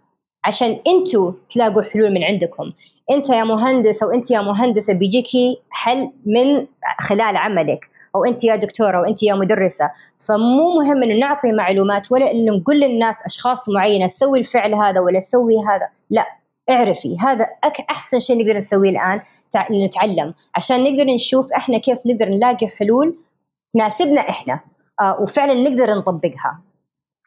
عشان 0.44 0.78
أنتوا 0.87 1.33
تلاقوا 1.50 1.83
حلول 1.83 2.14
من 2.14 2.24
عندكم. 2.24 2.72
أنت 3.11 3.30
يا 3.30 3.44
مهندس 3.44 4.02
أو 4.02 4.11
أنت 4.11 4.30
يا 4.30 4.40
مهندسة 4.40 4.94
بيجيكي 4.94 5.59
حل 5.70 6.11
من 6.26 6.66
خلال 7.00 7.37
عملك. 7.37 7.90
أو 8.16 8.24
أنت 8.24 8.44
يا 8.44 8.57
دكتورة 8.57 8.98
أو 8.98 9.04
أنت 9.04 9.22
يا 9.22 9.35
مدرسة. 9.35 9.90
فمو 10.28 10.74
مهم 10.80 11.02
إنه 11.02 11.14
نعطي 11.20 11.52
معلومات 11.52 12.12
ولا 12.12 12.30
إنه 12.30 12.53
نقول 12.53 12.80
للناس 12.80 13.26
أشخاص 13.26 13.68
معينة 13.68 14.07
سوي 14.07 14.38
الفعل 14.38 14.74
هذا 14.74 15.01
ولا 15.01 15.20
سوي 15.20 15.55
هذا. 15.59 15.88
لا 16.11 16.26
اعرفي. 16.70 17.16
هذا 17.20 17.47
أحسن 17.90 18.18
شيء 18.18 18.38
نقدر 18.38 18.57
نسويه 18.57 18.90
الآن 18.90 19.20
نتعلم. 19.86 20.34
عشان 20.55 20.82
نقدر 20.82 21.05
نشوف 21.05 21.53
إحنا 21.53 21.78
كيف 21.78 21.99
نقدر 22.07 22.28
نلاقي 22.28 22.66
حلول 22.78 23.18
تناسبنا 23.70 24.20
إحنا. 24.20 24.61
وفعلا 25.22 25.55
نقدر 25.55 25.95
نطبقها. 25.95 26.61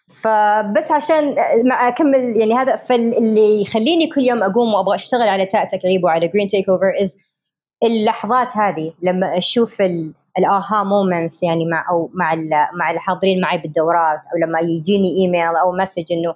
فبس 0.08 0.92
عشان 0.92 1.40
آه، 1.40 1.88
أكمل 1.88 2.20
يعني 2.36 2.54
هذا 2.54 2.76
فاللي 2.76 3.62
يخليني 3.62 4.08
كل 4.08 4.22
يوم 4.22 4.44
أقوم 4.44 4.74
وأبغى 4.74 4.96
أشتغل 4.96 5.28
على 5.28 5.46
تاء 5.46 5.68
تكعيب 5.68 6.04
وعلى 6.04 6.28
Green 6.28 6.48
Takeover 6.48 7.02
is 7.02 7.18
اللحظات 7.84 8.58
هذه 8.58 8.94
لما 9.04 9.38
أشوف 9.38 9.82
ال 10.40 10.84
aha 10.84 11.02
moments 11.02 11.44
يعني 11.44 11.66
مع 11.66 11.86
أو 11.92 12.10
مع 12.14 12.36
مع 12.80 12.92
الحاضرين 12.92 13.42
معي 13.42 13.58
بالدورات 13.58 14.20
أو 14.20 14.48
لما 14.48 14.60
يجيني 14.60 15.18
ايميل 15.18 15.56
أو 15.56 15.72
message 15.72 16.14
إنه 16.14 16.36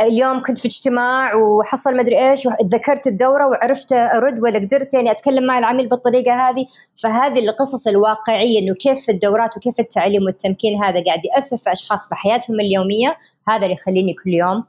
اليوم 0.00 0.42
كنت 0.42 0.58
في 0.58 0.68
اجتماع 0.68 1.34
وحصل 1.34 1.96
مدري 1.96 2.30
إيش 2.30 2.46
وتذكرت 2.46 3.06
الدورة 3.06 3.48
وعرفت 3.48 3.92
أرد 3.92 4.42
ولا 4.42 4.58
قدرت 4.58 4.94
يعني 4.94 5.10
أتكلم 5.10 5.46
مع 5.46 5.58
العميل 5.58 5.88
بالطريقة 5.88 6.48
هذه. 6.48 6.66
فهذه 7.02 7.38
القصص 7.38 7.86
الواقعية 7.86 8.58
إنه 8.58 8.74
كيف 8.74 9.10
الدورات 9.10 9.56
وكيف 9.56 9.80
التعليم 9.80 10.22
والتمكين 10.22 10.84
هذا 10.84 11.04
قاعد 11.04 11.20
يأثر 11.24 11.56
في 11.56 11.70
أشخاص 11.70 12.08
في 12.08 12.14
حياتهم 12.14 12.60
اليومية. 12.60 13.16
هذا 13.48 13.62
اللي 13.62 13.74
يخليني 13.74 14.14
كل 14.14 14.30
يوم 14.30 14.64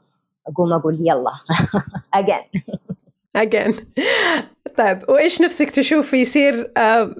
أقوم 0.48 0.72
أقول 0.72 0.98
يلا. 1.00 1.32
اجين 2.14 2.42
again. 3.38 3.82
طيب 4.76 5.02
وإيش 5.08 5.42
نفسك 5.42 5.70
تشوف 5.70 6.14
يصير 6.14 6.72
آه، 6.76 7.14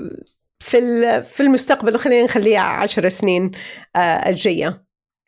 في 0.60 1.22
في 1.22 1.42
المستقبل؟ 1.42 1.98
خلينا 1.98 2.24
نخليها 2.24 2.60
عشر 2.60 3.08
سنين 3.08 3.52
آه، 3.96 4.28
الجاية. 4.28 4.82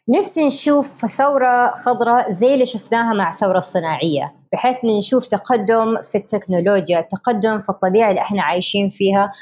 نفسي 0.09 0.47
نشوف 0.47 0.87
ثورة 0.87 1.75
خضراء 1.75 2.31
زي 2.31 2.55
اللي 2.55 2.67
شفناها 2.67 3.15
مع 3.15 3.33
الثورة 3.33 3.59
الصناعية 3.59 4.35
بحيث 4.53 4.77
نشوف 4.85 5.27
تقدم 5.27 6.03
في 6.03 6.19
التكنولوجيا 6.19 7.01
تقدم 7.01 7.61
في 7.61 7.69
الطبيعة 7.69 8.11
اللي 8.11 8.21
إحنا 8.21 8.43
عايشين 8.43 8.89
فيها 8.89 9.33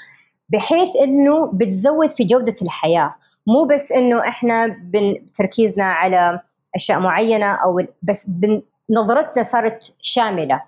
بحيث 0.49 0.89
إنه 0.97 1.51
بتزود 1.53 2.09
في 2.09 2.25
جودة 2.25 2.55
الحياة. 2.63 3.15
مو 3.47 3.65
بس 3.65 3.93
إنه 3.93 4.29
إحنا 4.29 4.77
تركيزنا 5.39 5.85
على 5.85 6.41
أشياء 6.75 7.01
معينة 7.01 7.47
أو 7.47 7.81
بس 8.03 8.31
نظرتنا 8.91 9.43
صارت 9.43 9.95
شاملة. 10.01 10.63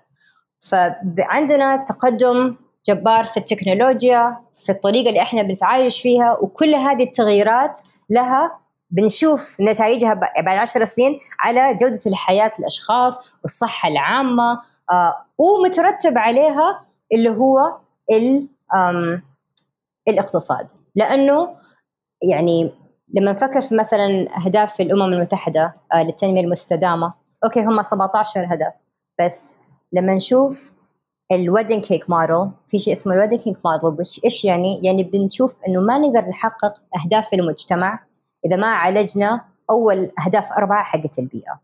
فعندنا 0.59 1.77
تقدم 1.77 2.55
جبار 2.89 3.25
في 3.25 3.37
التكنولوجيا 3.37 4.37
في 4.55 4.71
الطريقة 4.71 5.09
اللي 5.09 5.21
إحنا 5.21 5.41
بنتعايش 5.41 6.01
فيها 6.01 6.37
وكل 6.41 6.75
هذه 6.75 7.03
التغييرات 7.03 7.79
لها 8.09 8.64
بنشوف 8.89 9.57
نتائجها 9.61 10.13
بعد 10.13 10.57
عشر 10.57 10.85
سنين 10.85 11.19
على 11.39 11.77
جودة 11.81 11.99
الحياة 12.07 12.51
الأشخاص 12.59 13.31
والصحة 13.41 13.89
العامة 13.89 14.61
آه 14.91 15.15
ومترتب 15.37 16.17
عليها 16.17 16.85
اللي 17.13 17.29
هو 17.29 17.57
الاقتصاد 20.07 20.71
لأنه 20.95 21.55
يعني 22.31 22.71
لما 23.13 23.31
نفكر 23.31 23.61
في 23.61 23.75
مثلا 23.75 24.27
أهداف 24.45 24.81
الأمم 24.81 25.13
المتحدة 25.13 25.75
آه 25.93 26.03
للتنمية 26.03 26.41
المستدامة 26.41 27.13
okay 27.43 27.61
هم 27.61 27.81
17 27.81 28.45
هدف 28.45 28.73
بس 29.21 29.59
لما 29.93 30.13
نشوف 30.13 30.73
ال 31.31 31.37
wedding 31.37 31.81
cake 31.81 32.09
model 32.09 32.51
في 32.67 32.79
شيء 32.79 32.93
اسمه 32.93 33.13
ال 33.13 33.16
wedding 33.16 33.39
cake 33.39 33.57
model 33.65 34.05
إيش 34.25 34.45
يعني؟ 34.45 34.79
يعني 34.83 35.03
بنشوف 35.03 35.55
إنه 35.67 35.81
ما 35.81 35.97
نقدر 35.97 36.29
نحقق 36.29 36.73
أهداف 37.03 37.33
المجتمع 37.33 37.99
إذا 38.45 38.55
ما 38.55 38.67
عالجنا 38.67 39.45
أول 39.71 40.11
أهداف 40.25 40.51
أربعة 40.51 40.83
حقت 40.83 41.19
البيئة. 41.19 41.61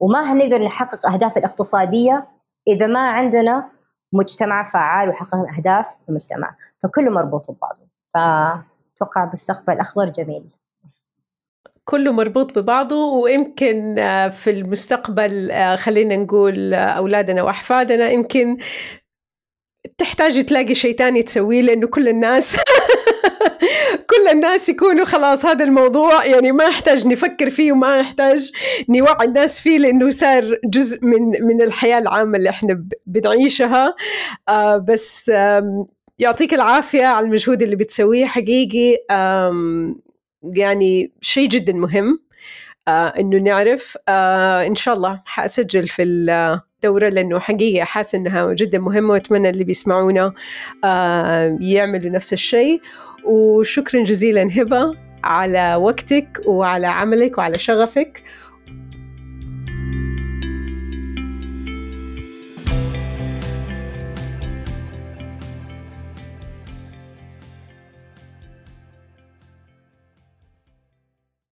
وما 0.00 0.32
هنقدر 0.32 0.62
نحقق 0.62 1.06
أهداف 1.12 1.36
الاقتصادية 1.36 2.28
إذا 2.68 2.86
ما 2.86 3.08
عندنا 3.08 3.70
مجتمع 4.12 4.62
فعال 4.62 5.08
وحققنا 5.08 5.56
أهداف 5.58 5.94
المجتمع. 6.08 6.56
فكله 6.82 7.10
مربوط 7.10 7.50
ببعضه. 7.50 7.82
فأتوقع 8.14 9.30
مستقبل 9.32 9.80
أخضر 9.80 10.04
جميل. 10.04 10.44
كله 11.84 12.12
مربوط 12.12 12.58
ببعضه 12.58 13.12
ويمكن 13.12 13.98
آه، 13.98 14.28
في 14.28 14.50
المستقبل 14.50 15.50
آه، 15.50 15.76
خلينا 15.76 16.16
نقول 16.16 16.74
آه، 16.74 16.78
أولادنا 16.78 17.42
وأحفادنا 17.42 18.10
يمكن 18.10 18.56
تحتاج 19.98 20.44
تلاقي 20.44 20.74
شيء 20.74 20.96
تاني 20.96 21.22
تسويه 21.22 21.62
لأنه 21.62 21.86
كل 21.86 22.08
الناس 22.08 22.56
كل 24.16 24.28
الناس 24.32 24.68
يكونوا 24.68 25.04
خلاص 25.04 25.44
هذا 25.46 25.64
الموضوع 25.64 26.24
يعني 26.24 26.52
ما 26.52 26.64
يحتاج 26.64 27.06
نفكر 27.06 27.50
فيه 27.50 27.72
وما 27.72 27.96
يحتاج 27.98 28.52
نوعي 28.88 29.26
الناس 29.26 29.60
فيه 29.60 29.78
لأنه 29.78 30.10
صار 30.10 30.58
جزء 30.64 30.98
من 31.06 31.22
من 31.46 31.62
الحياة 31.62 31.98
العامة 31.98 32.38
اللي 32.38 32.50
إحنا 32.50 32.84
بنعيشها. 33.06 33.94
آه 34.48 34.76
بس 34.76 35.32
يعطيك 36.18 36.54
العافية 36.54 37.06
على 37.06 37.26
المجهود 37.26 37.62
اللي 37.62 37.76
بتسويه. 37.76 38.26
حقيقي 38.26 38.96
يعني 40.56 41.12
شيء 41.20 41.48
جدا 41.48 41.72
مهم 41.72 42.18
آه 42.88 43.06
إنه 43.18 43.38
نعرف 43.38 43.96
آه 44.08 44.66
إن 44.66 44.74
شاء 44.74 44.94
الله 44.94 45.22
حأسجل 45.24 45.88
في 45.88 46.02
الدوره 46.02 47.08
لأنه 47.08 47.38
حقيقه 47.38 47.84
حاسه 47.84 48.18
إنها 48.18 48.52
جدا 48.52 48.78
مهمة 48.78 49.12
وأتمنى 49.12 49.50
اللي 49.50 49.64
بيسمعونا 49.64 50.32
آه 50.84 51.58
يعملوا 51.60 52.10
نفس 52.10 52.32
الشيء. 52.32 52.80
وشكرا 53.24 54.04
جزيلا 54.04 54.48
هبة 54.52 54.94
على 55.24 55.74
وقتك 55.74 56.40
وعلى 56.46 56.86
عملك 56.86 57.38
وعلى 57.38 57.58
شغفك. 57.58 58.22